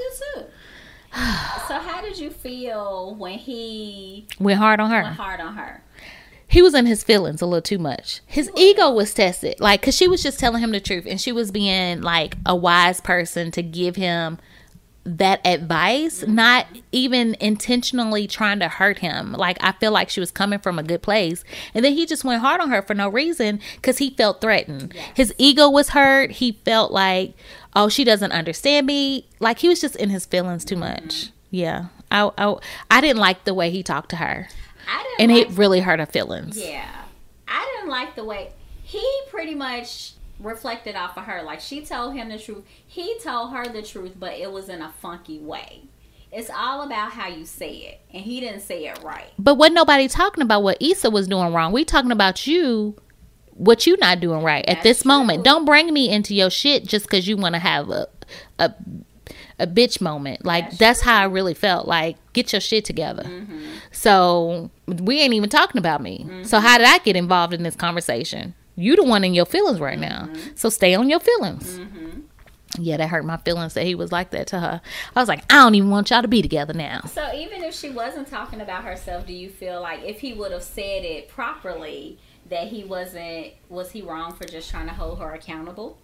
[1.69, 5.03] so how did you feel when he Went hard on her.
[5.03, 5.83] went hard on her?
[6.51, 8.23] he was in his feelings a little too much.
[8.27, 11.31] His ego was tested, like, cause she was just telling him the truth, and she
[11.31, 14.39] was being like a wise person to give him
[15.05, 16.35] that advice, mm-hmm.
[16.35, 19.33] not even intentionally trying to hurt him.
[19.33, 22.25] Like I feel like she was coming from a good place, and then he just
[22.25, 24.93] went hard on her for no reason because he felt threatened.
[24.95, 25.11] Yes.
[25.15, 26.33] His ego was hurt.
[26.33, 27.35] He felt like,
[27.75, 29.29] oh, she doesn't understand me.
[29.39, 31.31] Like he was just in his feelings too much.
[31.51, 32.57] Yeah, I I,
[32.91, 34.49] I didn't like the way he talked to her,
[34.89, 36.59] I didn't and like, it really hurt her feelings.
[36.59, 36.89] Yeah.
[37.49, 38.53] I didn't like the way
[38.83, 41.43] he pretty much reflected off of her.
[41.43, 42.65] Like she told him the truth.
[42.87, 45.83] He told her the truth, but it was in a funky way.
[46.33, 48.01] It's all about how you say it.
[48.13, 49.33] And he didn't say it right.
[49.39, 51.73] But wasn't nobody talking about what Issa was doing wrong.
[51.73, 52.95] We talking about you,
[53.61, 55.39] what you not doing right at That's this moment.
[55.39, 55.53] true.
[55.53, 58.09] Don't bring me into your shit just because you want to have a
[58.59, 58.75] a
[59.59, 60.45] a bitch moment.
[60.45, 61.87] Like that's, That's how I really felt.
[61.87, 63.25] Like get your shit together.
[63.25, 63.61] Mm-hmm.
[63.93, 66.27] So we ain't even talking about me.
[66.43, 68.55] So how did I get involved in this conversation?
[68.77, 70.29] You the one in your feelings right now.
[70.31, 70.55] Mm-hmm.
[70.55, 71.79] So stay on your feelings.
[72.79, 74.81] Yeah, that hurt my feelings that he was like that to her.
[75.15, 77.01] I was like, I don't even want y'all to be together now.
[77.01, 80.53] So even if she wasn't talking about herself, do you feel like if he would
[80.53, 82.19] have said it properly
[82.51, 85.99] that he wasn't was he wrong for just trying to hold her accountable?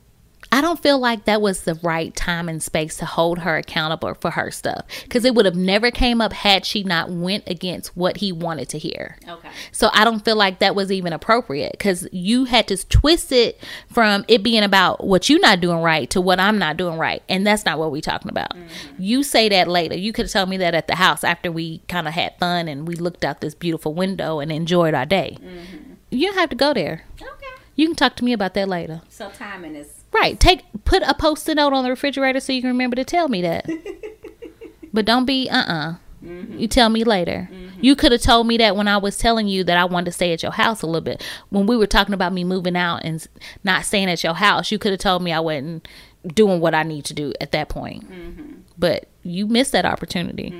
[0.52, 4.14] I don't feel like that was the right time and space to hold her accountable
[4.14, 7.96] for her stuff because it would have never came up had she not went against
[7.96, 9.18] what he wanted to hear.
[9.28, 9.48] Okay.
[9.72, 13.60] So I don't feel like that was even appropriate because you had to twist it
[13.90, 17.22] from it being about what you're not doing right to what I'm not doing right,
[17.28, 18.50] and that's not what we're talking about.
[18.50, 19.02] Mm-hmm.
[19.02, 19.96] You say that later.
[19.96, 22.68] You could have told me that at the house after we kind of had fun
[22.68, 25.38] and we looked out this beautiful window and enjoyed our day.
[25.40, 25.85] Mm-hmm.
[26.10, 27.04] You don't have to go there.
[27.20, 27.30] Okay.
[27.74, 29.02] You can talk to me about that later.
[29.08, 30.38] So timing is Right.
[30.38, 33.42] Take put a post-it note on the refrigerator so you can remember to tell me
[33.42, 33.68] that.
[34.92, 37.48] but don't be uh uh You tell me later.
[37.80, 40.12] You could have told me that when I was telling you that I wanted to
[40.12, 41.22] stay at your house a little bit.
[41.50, 43.24] When we were talking about me moving out and
[43.64, 45.86] not staying at your house, you could have told me I wasn't
[46.26, 48.04] doing what I need to do at that point.
[48.78, 50.54] But you missed that opportunity.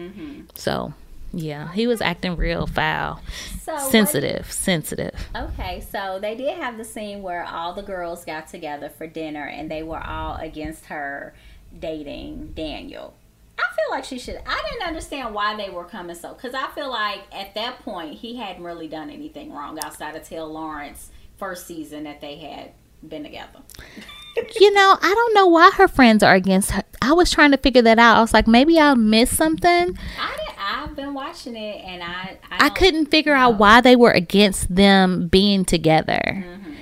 [0.54, 0.92] So,
[1.36, 3.20] yeah, he was acting real foul,
[3.60, 5.28] so what- sensitive, sensitive.
[5.34, 9.44] Okay, so they did have the scene where all the girls got together for dinner
[9.46, 11.34] and they were all against her
[11.78, 13.14] dating Daniel.
[13.58, 14.40] I feel like she should.
[14.46, 18.14] I didn't understand why they were coming so because I feel like at that point
[18.14, 22.72] he hadn't really done anything wrong outside of tell Lawrence first season that they had
[23.06, 23.60] been together.
[24.60, 26.82] you know, I don't know why her friends are against her.
[27.00, 28.18] I was trying to figure that out.
[28.18, 29.98] I was like, maybe I missed something.
[30.18, 30.36] I
[30.82, 34.74] I've been watching it and I I, I couldn't figure out why they were against
[34.74, 36.20] them being together.
[36.24, 36.72] Mm-hmm.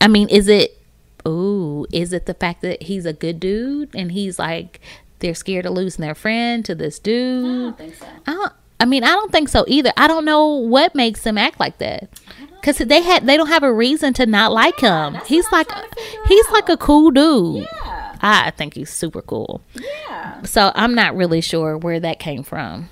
[0.00, 0.78] I mean, is it,
[1.26, 4.80] ooh, is it the fact that he's a good dude and he's like,
[5.18, 7.44] they're scared of losing their friend to this I dude?
[7.44, 8.06] don't think so.
[8.26, 8.52] I don't.
[8.82, 9.92] I mean, I don't think so either.
[9.98, 12.08] I don't know what makes them act like that.
[12.62, 15.20] Cause they had, they don't have a reason to not like Yeah, him.
[15.26, 16.52] He's like, trying to figure he's out.
[16.52, 17.66] like a cool dude.
[17.84, 19.60] Yeah, I think he's super cool.
[19.74, 20.40] yeah.
[20.44, 22.88] So I'm not really sure where that came from.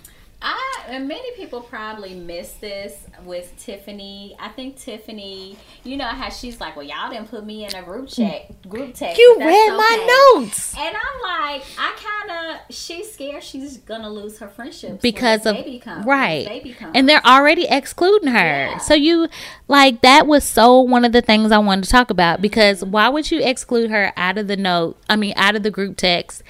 [0.89, 4.35] And many people probably missed this with Tiffany.
[4.41, 7.83] I think Tiffany, you know how she's like, "Well, y'all didn't put me in a
[7.83, 12.75] group chat, group text." You read okay." my notes And I'm like, I kind of,
[12.75, 16.93] she's scared she's gonna lose her friendship because of comes, right, baby comes.
[16.95, 18.39] and they're already excluding her.
[18.39, 18.79] Yeah.
[18.79, 19.29] So you
[19.69, 22.43] like that was so one of the things I wanted to talk about mm-hmm.
[22.43, 24.97] because why would you exclude her out of the note?
[25.09, 26.43] I mean, out of the group text,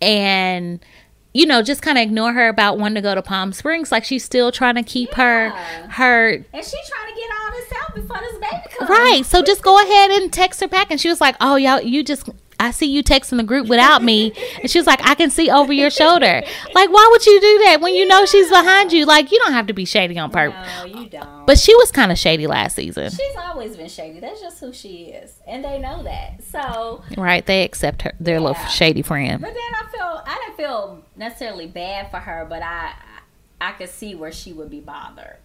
[0.00, 0.80] and
[1.36, 3.92] you know just kind of ignore her about wanting to go to Palm Springs.
[3.92, 5.88] Like she's still trying to keep her Yeah.
[5.90, 8.90] her and she's trying to get all this out before this baby comes.
[8.90, 9.22] Right.
[9.24, 10.90] So just go ahead and text her back.
[10.90, 12.28] And she was like, Oh, y'all, you just,
[12.58, 14.32] I see you texting the group without me.
[14.62, 16.42] And she was like, I can see over your shoulder.
[16.74, 19.04] Like, why would you do that when you know she's behind you?
[19.04, 20.66] Like, you don't have to be shady on purpose.
[20.78, 21.35] No, you don't.
[21.46, 23.10] But she was kind of shady last season.
[23.10, 24.20] she's always been shady.
[24.20, 26.42] That's just who she is, and they know that.
[26.44, 27.44] So Right.
[27.46, 28.66] They accept her, their little Yeah.
[28.66, 29.40] shady friend.
[29.40, 32.92] But then I feel I didn't feel necessarily bad for her, but I
[33.60, 35.36] I could see where she would be bothered.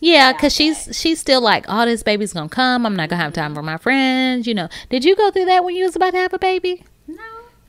[0.00, 2.84] Yeah, because she's she's still like, oh, this baby's gonna come.
[2.84, 3.54] I'm not gonna have time mm-hmm.
[3.54, 4.46] for my friends.
[4.46, 6.84] You know, did you go through that when you was about to have a baby?
[7.06, 7.22] No,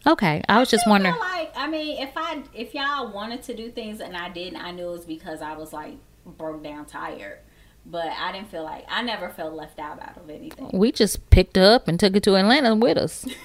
[0.07, 1.15] Okay, I was just wondering.
[1.17, 4.71] like I mean, if I if y'all wanted to do things and I didn't, I
[4.71, 5.95] knew it was because I was like
[6.25, 7.39] broke down, tired.
[7.85, 10.69] But I didn't feel like I never felt left out out of anything.
[10.73, 13.25] We just picked her up and took her to Atlanta with us.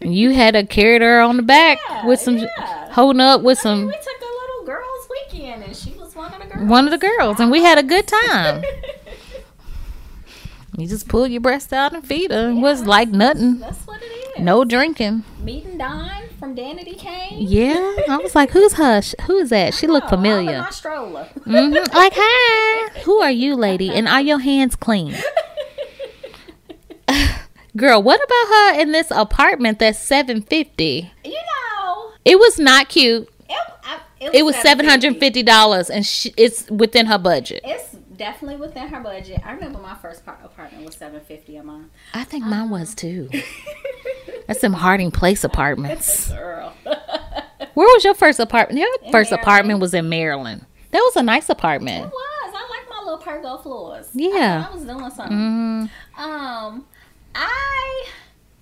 [0.00, 2.92] You had her carried her on the back Yeah, with some yeah.
[2.92, 6.14] holding up with I mean, some we took a little girls' weekend, and she was
[6.16, 6.68] one of the girls.
[6.68, 8.62] one of the girls, and we had a good time.
[10.76, 12.50] You just pull your breast out and feed her.
[12.50, 13.58] It was like nothing.
[13.58, 14.06] That's what it
[14.38, 14.44] is.
[14.44, 15.24] No drinking.
[15.42, 17.38] Meet and dine from Danity Kane.
[17.40, 19.14] Yeah, I was like, "Who's Hush?
[19.26, 20.60] Who is that?" She looked Oh, familiar.
[20.62, 21.24] my stroller.
[21.44, 23.90] hmm Like, hi, who are you, lady?
[23.90, 25.14] And are your hands clean?
[27.76, 31.12] Girl, what about her in this apartment that's seven fifty?
[31.24, 33.28] You know, It was not cute.
[33.48, 37.60] It, I, It was seven hundred and fifty dollars, and she, it's within her budget.
[37.64, 37.87] It's
[38.18, 39.40] definitely within her budget.
[39.44, 41.88] I remember my first par- apartment was seven fifty a month.
[42.12, 43.30] I think mine was too.
[44.46, 46.28] That's some Harding Place apartments.
[46.32, 46.74] Girl.
[47.74, 48.78] Where was your first apartment?
[48.80, 49.42] Your In first Maryland.
[49.42, 50.66] apartment was in Maryland.
[50.90, 52.06] That was a nice apartment.
[52.06, 52.54] It was.
[52.54, 54.08] I like my little pergo floors.
[54.14, 54.66] Yeah.
[54.66, 55.36] I, I was doing something.
[55.36, 56.86] Mm, Um,
[57.34, 58.06] I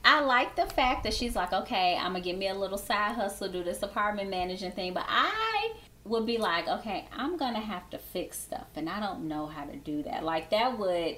[0.04, 3.14] I like the fact that she's like, okay, I'm gonna give me a little side
[3.14, 5.72] hustle, do this apartment managing thing, but I
[6.08, 9.64] would be like, okay, I'm gonna have to fix stuff, and I don't know how
[9.64, 10.24] to do that.
[10.24, 11.16] Like that would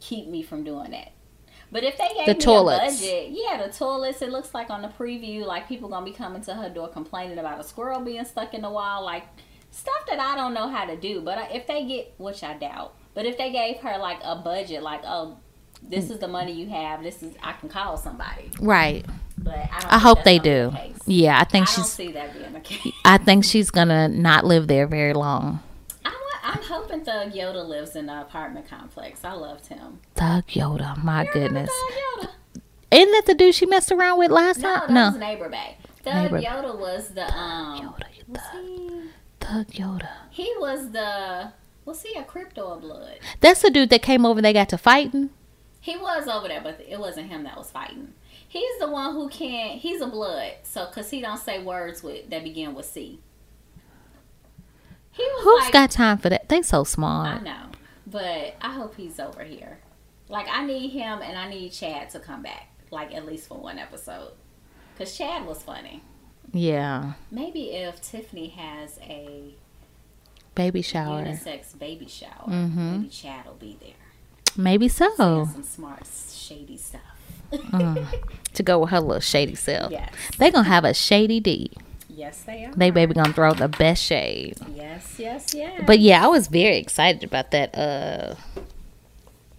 [0.00, 1.12] keep me from doing that.
[1.72, 3.00] But if they gave The me toilets.
[3.00, 4.22] a budget, yeah, the toilets.
[4.22, 7.38] It looks like on the preview, like people gonna be coming to her door complaining
[7.38, 9.24] about a squirrel being stuck in the wall, like
[9.70, 11.20] stuff that I don't know how to do.
[11.20, 14.82] But if they get, which I doubt, but if they gave her like a budget,
[14.82, 15.38] like oh,
[15.82, 16.10] this mm.
[16.12, 18.50] is the money you have, this is I can call somebody.
[18.60, 19.04] right.
[19.42, 20.70] But I, don't I hope they do.
[20.70, 20.90] the.
[21.12, 21.92] Yeah, I I think don't she's.
[21.92, 22.92] see that being the case.
[23.04, 25.60] I think she's gonna not live there very long.
[26.04, 29.24] I I'm hoping Thug Yoda lives in the apartment complex.
[29.24, 30.00] I loved him.
[30.14, 31.70] Thug Yoda, my You goodness.
[31.70, 32.30] Thug Yoda?
[32.90, 34.80] Isn't that the dude she messed around with last No, time?
[34.88, 35.06] that No.
[35.10, 35.76] was Neighbor Bay.
[36.02, 37.80] Thug Neighbor- Yoda was the um.
[37.80, 39.00] Yoda, thug, he?
[39.40, 40.08] thug Yoda.
[40.30, 41.52] He was the.
[41.86, 43.18] Was he a crypto of blood?
[43.40, 44.40] That's the dude that came over.
[44.42, 45.30] They got to fighting.
[45.80, 48.12] He was over there, but it wasn't him that was fighting.
[48.52, 49.78] He's the one who can't.
[49.80, 53.20] He's a blood, so because he don't say words with that begin with C.
[55.12, 56.48] He was Who's like, got time for that?
[56.48, 57.22] They so small.
[57.22, 57.66] I know,
[58.06, 59.78] but I hope he's over here.
[60.28, 63.58] Like I need him, and I need Chad to come back, like at least for
[63.58, 64.32] one episode,
[64.94, 66.02] because Chad was funny.
[66.52, 67.12] Yeah.
[67.30, 69.54] Maybe if Tiffany has a
[70.56, 71.22] Baby shower.
[71.22, 72.74] unisex baby shower, Mhm.
[72.98, 73.94] maybe Chad will be there.
[74.56, 75.14] Maybe so.
[75.16, 77.02] some smart, shady stuff.
[77.52, 78.06] Mm.
[78.54, 79.90] To go with her little shady self.
[79.92, 81.70] yes, They gonna have a shady D.
[82.08, 82.72] yes, they are.
[82.74, 84.56] They baby gonna throw the best shade.
[84.74, 85.82] Yes, yes, yes.
[85.86, 88.34] But yeah, I was very excited about that uh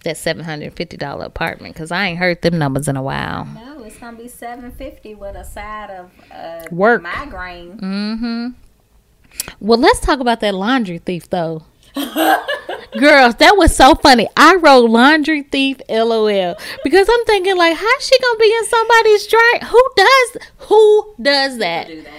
[0.04, 3.02] that seven hundred and fifty dollar apartment because I ain't heard them numbers in a
[3.02, 3.44] while.
[3.46, 7.02] no, it's gonna be seven fifty with a side of uh, Work.
[7.02, 7.78] migraine.
[7.78, 8.46] Mm-hmm.
[9.60, 11.64] Well, let's talk about that laundry thief though.
[12.98, 14.28] Girls, that was so funny.
[14.36, 19.26] I wrote laundry thief LOL because I'm thinking like, how's she gonna be in somebody's
[19.26, 19.58] dry?
[19.64, 20.36] Who does
[20.68, 21.86] who does that?
[21.86, 22.12] Do that.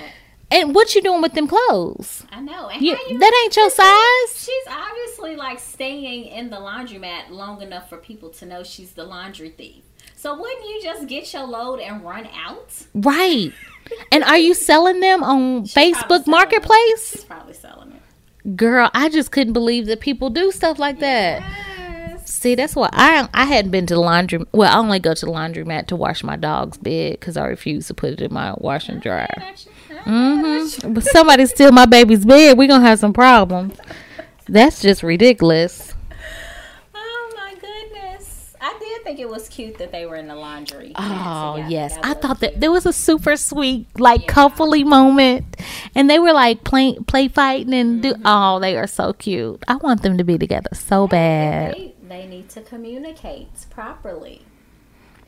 [0.51, 2.25] And what you doing with them clothes?
[2.31, 2.69] I know.
[2.69, 4.43] And You, you that ain't your size.
[4.43, 9.03] She's obviously like staying in the laundromat long enough for people to know she's the
[9.03, 9.83] laundry thief.
[10.15, 12.71] So wouldn't you just get your load and run out?
[12.93, 13.51] Right.
[14.11, 16.31] And are you selling them on She Facebook selling them.
[16.31, 17.11] Marketplace?
[17.11, 17.92] She's probably selling it.
[18.55, 21.41] Girl, I just couldn't believe that people do stuff like that.
[21.41, 22.29] Yes.
[22.29, 24.45] See, that's why I I hadn't been to the laundry.
[24.51, 27.87] Well, I only go to the laundromat to wash my dog's bed because I refuse
[27.87, 29.55] to put it in my wash and dryer.
[30.05, 30.93] Mm-hmm.
[30.93, 33.77] But somebody steal my baby's bed, we gonna have some problems.
[34.47, 35.93] That's just ridiculous.
[36.93, 38.55] Oh my goodness!
[38.59, 38.73] I
[39.03, 40.93] did think it was cute that they were in the laundry.
[40.95, 44.27] Oh yes, I thought that there was a super sweet, like Yeah.
[44.33, 45.57] coupley moment,
[45.95, 48.13] and they were like play play fighting and do.
[48.13, 48.21] Mm-hmm.
[48.25, 49.63] Oh, they are so cute.
[49.67, 51.75] I want them to be together so bad.
[51.75, 54.41] They, they need to communicate properly.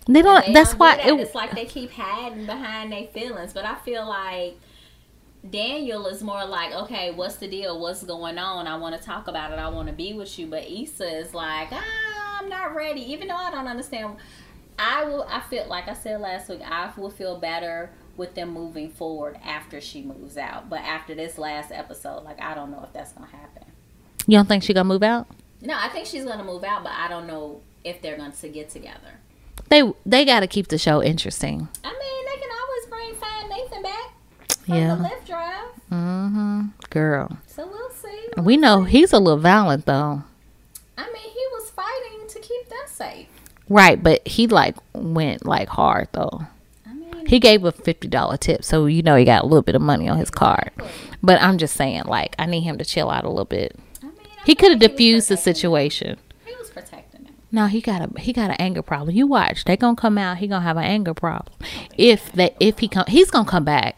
[0.08, 0.46] They don't.
[0.46, 1.08] They that's don't do why that.
[1.08, 3.54] it, it's like they keep hiding behind their feelings.
[3.54, 4.58] But I feel like
[5.50, 7.80] Daniel is more like, okay, what's the deal?
[7.80, 8.68] What's going on?
[8.68, 9.60] I want to talk about it.
[9.60, 10.48] I want to be with you.
[10.48, 13.02] But Issa is like, ah, I'm not ready.
[13.12, 14.18] Even though I don't understand,
[14.80, 15.26] I will.
[15.30, 16.62] I feel like I said last week.
[16.66, 20.70] I will feel better with them moving forward after she moves out.
[20.70, 23.64] But after this last episode, like I don't know if that's gonna happen.
[24.28, 25.28] you don't think she gonna move out?
[25.62, 28.50] No, I think she's gonna move out, but I don't know if they're going to
[28.50, 29.20] get together.
[29.70, 31.68] They they got to keep the show interesting.
[31.84, 34.05] I mean, they can always bring Find Nathan back
[34.68, 34.96] Yeah.
[34.96, 35.68] the Lyft drive.
[35.92, 36.62] Mm-hmm.
[36.90, 38.28] Girl, So we'll see.
[38.42, 40.24] we know he's a little violent though.
[40.98, 43.28] I mean, he was fighting to keep them safe.
[43.70, 46.42] Right, but he like went like hard though.
[46.88, 49.62] I mean, He gave a fifty dollar tip, so you know he got a little
[49.62, 50.72] bit of money on his card.
[51.24, 53.76] But I'm just saying, like, I need him to chill out a little bit.
[54.04, 56.18] I mean, I He could have diffused the situation.
[56.46, 57.34] He was protecting them.
[57.52, 59.16] No, he got a he got an anger problem.
[59.16, 60.38] You watch, they gonna come out.
[60.38, 61.56] He gonna have an anger problem.
[61.98, 63.98] If that if he come, he's gonna come back.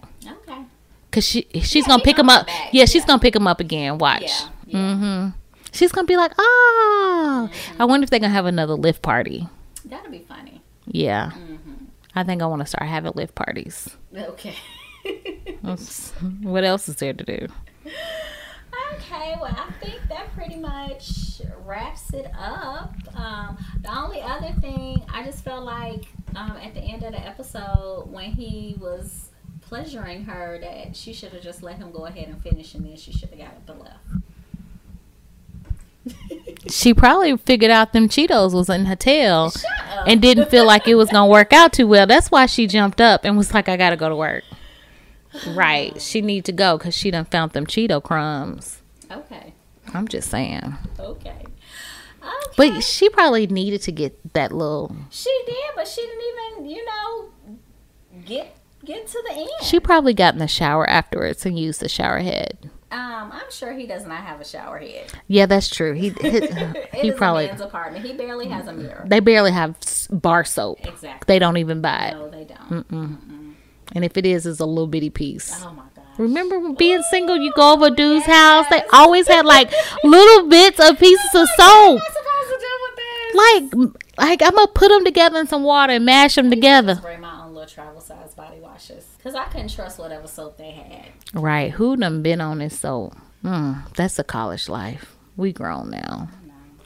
[1.17, 2.45] Because she she's Yeah, gonna pick him up.
[2.45, 2.69] back.
[2.71, 3.07] Yeah, she's Yeah.
[3.07, 3.97] gonna pick him up again.
[3.97, 4.21] Watch.
[4.67, 4.77] Yeah.
[4.79, 5.29] Mm-hmm.
[5.71, 7.49] She's gonna be like, oh.
[7.51, 7.81] Mm-hmm.
[7.81, 9.47] I wonder if they're gonna have another Lyft party.
[9.83, 10.61] That'll be funny.
[10.85, 11.85] Yeah, Mm-hmm.
[12.15, 13.89] I think I want to start having Lyft parties.
[14.15, 14.53] Okay.
[16.43, 17.47] What else is there to do?
[17.85, 22.93] Okay, well, I think that pretty much wraps it up.
[23.15, 26.05] Um, the only other thing, I just felt like
[26.35, 29.29] um, at the end of the episode when he was
[29.67, 32.95] pleasuring her that she should have just let him go ahead and finish, and then
[32.95, 33.97] she should have got up and left.
[36.69, 40.07] She probably figured out them Cheetos was in her tail Shut up.
[40.07, 42.05] and didn't feel like it was gonna work out too well.
[42.05, 44.43] That's why she jumped up and was like, "I gotta go to work."
[45.49, 48.81] Right, she need to go because she done found them Cheeto crumbs.
[49.09, 49.53] okay,
[49.93, 51.45] I'm just saying, okay, okay.
[52.57, 54.93] but she probably needed to get that little.
[55.09, 56.23] she did, but she didn't
[56.57, 57.29] even, you know,
[58.25, 58.56] get
[58.87, 59.49] get to the end.
[59.63, 62.57] She probably got in the shower afterwards and used the shower head.
[62.91, 65.11] um, I'm sure he does not have a shower head.
[65.27, 65.93] Yeah, that's true.
[65.93, 68.05] He he, It he probably man's apartment.
[68.05, 69.03] He barely has a mirror.
[69.05, 69.75] they barely have
[70.09, 70.79] bar soap.
[70.85, 71.25] Exactly.
[71.27, 73.55] They don't even buy it, No, they don't.
[73.93, 75.61] and if it is, it's a little bitty piece.
[75.63, 76.05] Oh my god.
[76.17, 79.71] Remember when being single, you go over a dude's house, they always had like
[80.03, 81.57] little bits of pieces of soap.
[81.57, 83.35] What am supposed to do with this?
[83.35, 86.95] Like, like I'm gonna put them together in some water and mash them together.
[87.65, 90.71] Spray my own little travel size body washes because I couldn't trust whatever soap they
[90.71, 91.07] had.
[91.33, 91.71] Right?
[91.71, 93.15] Who done been on this soap?
[93.43, 95.15] Mm, that's a college life.
[95.35, 96.29] We grown now.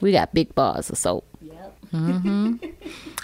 [0.02, 1.26] We got big bars of soap.
[1.42, 1.78] Yep.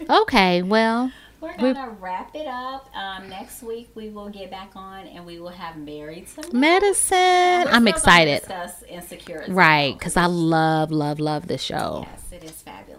[0.10, 2.90] Okay, well, We're gonna wrap it up.
[2.96, 7.68] Um, next week we will get back on and we will have married to Medicine.
[7.68, 8.40] I'm excited.
[8.40, 9.44] Discuss insecure.
[9.50, 12.06] Right, because I love, love, love this show.
[12.12, 12.97] Yes, it is fabulous.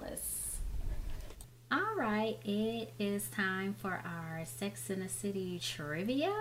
[1.70, 6.32] All right, it is time for our Sex in the City trivia.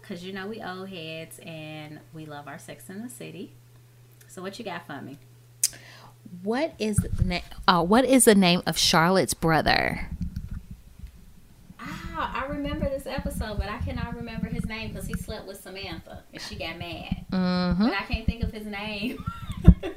[0.00, 3.52] Because you know we old heads and we love our Sex in the City.
[4.28, 5.18] So what you got for me?
[6.42, 10.08] What is the na- uh, what is the name of Charlotte's brother?
[11.78, 15.60] Ah, I remember this episode, but I cannot remember his name because he slept with
[15.60, 17.26] Samantha and she got mad.
[17.30, 17.82] Mm-hmm.
[17.84, 19.22] But I can't think of his name.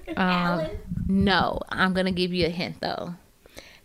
[0.09, 0.79] Um, Alan.
[1.07, 3.13] No, I'm gonna give you a hint though.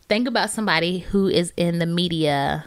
[0.08, 2.66] Think about somebody who is in the media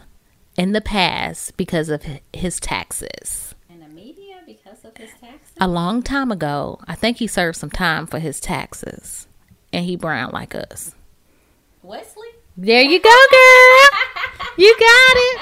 [0.56, 3.54] in the past because of his taxes.
[3.70, 5.52] In the media because of his taxes.
[5.60, 9.28] A long time ago, I think he served some time for his taxes,
[9.72, 10.94] and he brown like us.
[11.82, 12.28] Wesley.
[12.56, 13.88] There you go, girl.
[14.56, 15.40] You got it.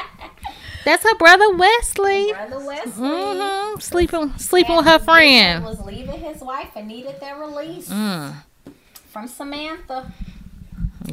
[0.85, 2.33] That's her brother Wesley.
[2.33, 3.09] Brother Wesley.
[3.09, 3.81] Mm-hmm.
[3.81, 5.65] Sleeping, sleeping with her friend.
[5.65, 8.35] Was leaving his wife and needed their release Mm.
[9.07, 10.13] from Samantha.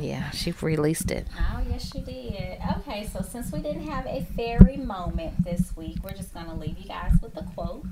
[0.04, 1.26] Yeah, she released it.
[1.39, 2.60] Oh, yes, she did.
[2.78, 6.54] Okay, so since we didn't have a fairy moment this week, we're just going to
[6.54, 7.86] leave you guys with a quote.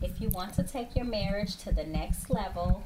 [0.00, 2.84] If you want to take your marriage to the next level,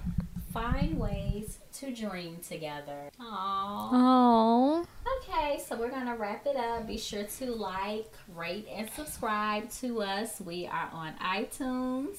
[0.55, 3.11] find ways to dream together.
[3.20, 3.89] Aww.
[3.93, 4.87] Oh,
[5.29, 6.87] Okay, so we're going to wrap it up.
[6.87, 10.41] Be sure to like, rate, and subscribe to us.
[10.41, 12.16] We are on iTunes.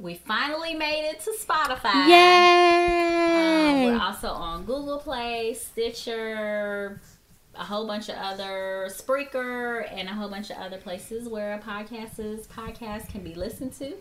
[0.00, 1.94] We finally made it to Spotify.
[1.94, 3.86] Um, yay!
[3.86, 7.00] we're also on Google Play, Stitcher,
[7.54, 12.46] a whole bunch of other Spreaker, and a whole bunch of other places where podcasts
[12.46, 13.94] podcasts can be listened to.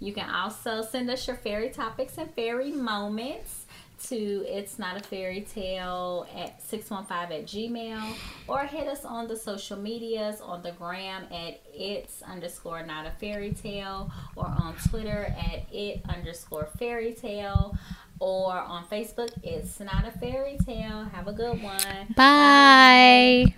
[0.00, 3.65] You can also send us your fairy topics and fairy moments
[4.04, 8.14] to it's not a fairy tale at 615 at gmail
[8.46, 13.10] or hit us on the social medias on the gram at it's underscore not a
[13.12, 17.76] fairy tale or on twitter at it underscore fairy tale
[18.20, 23.54] or on facebook it's not a fairy tale have a good one Bye.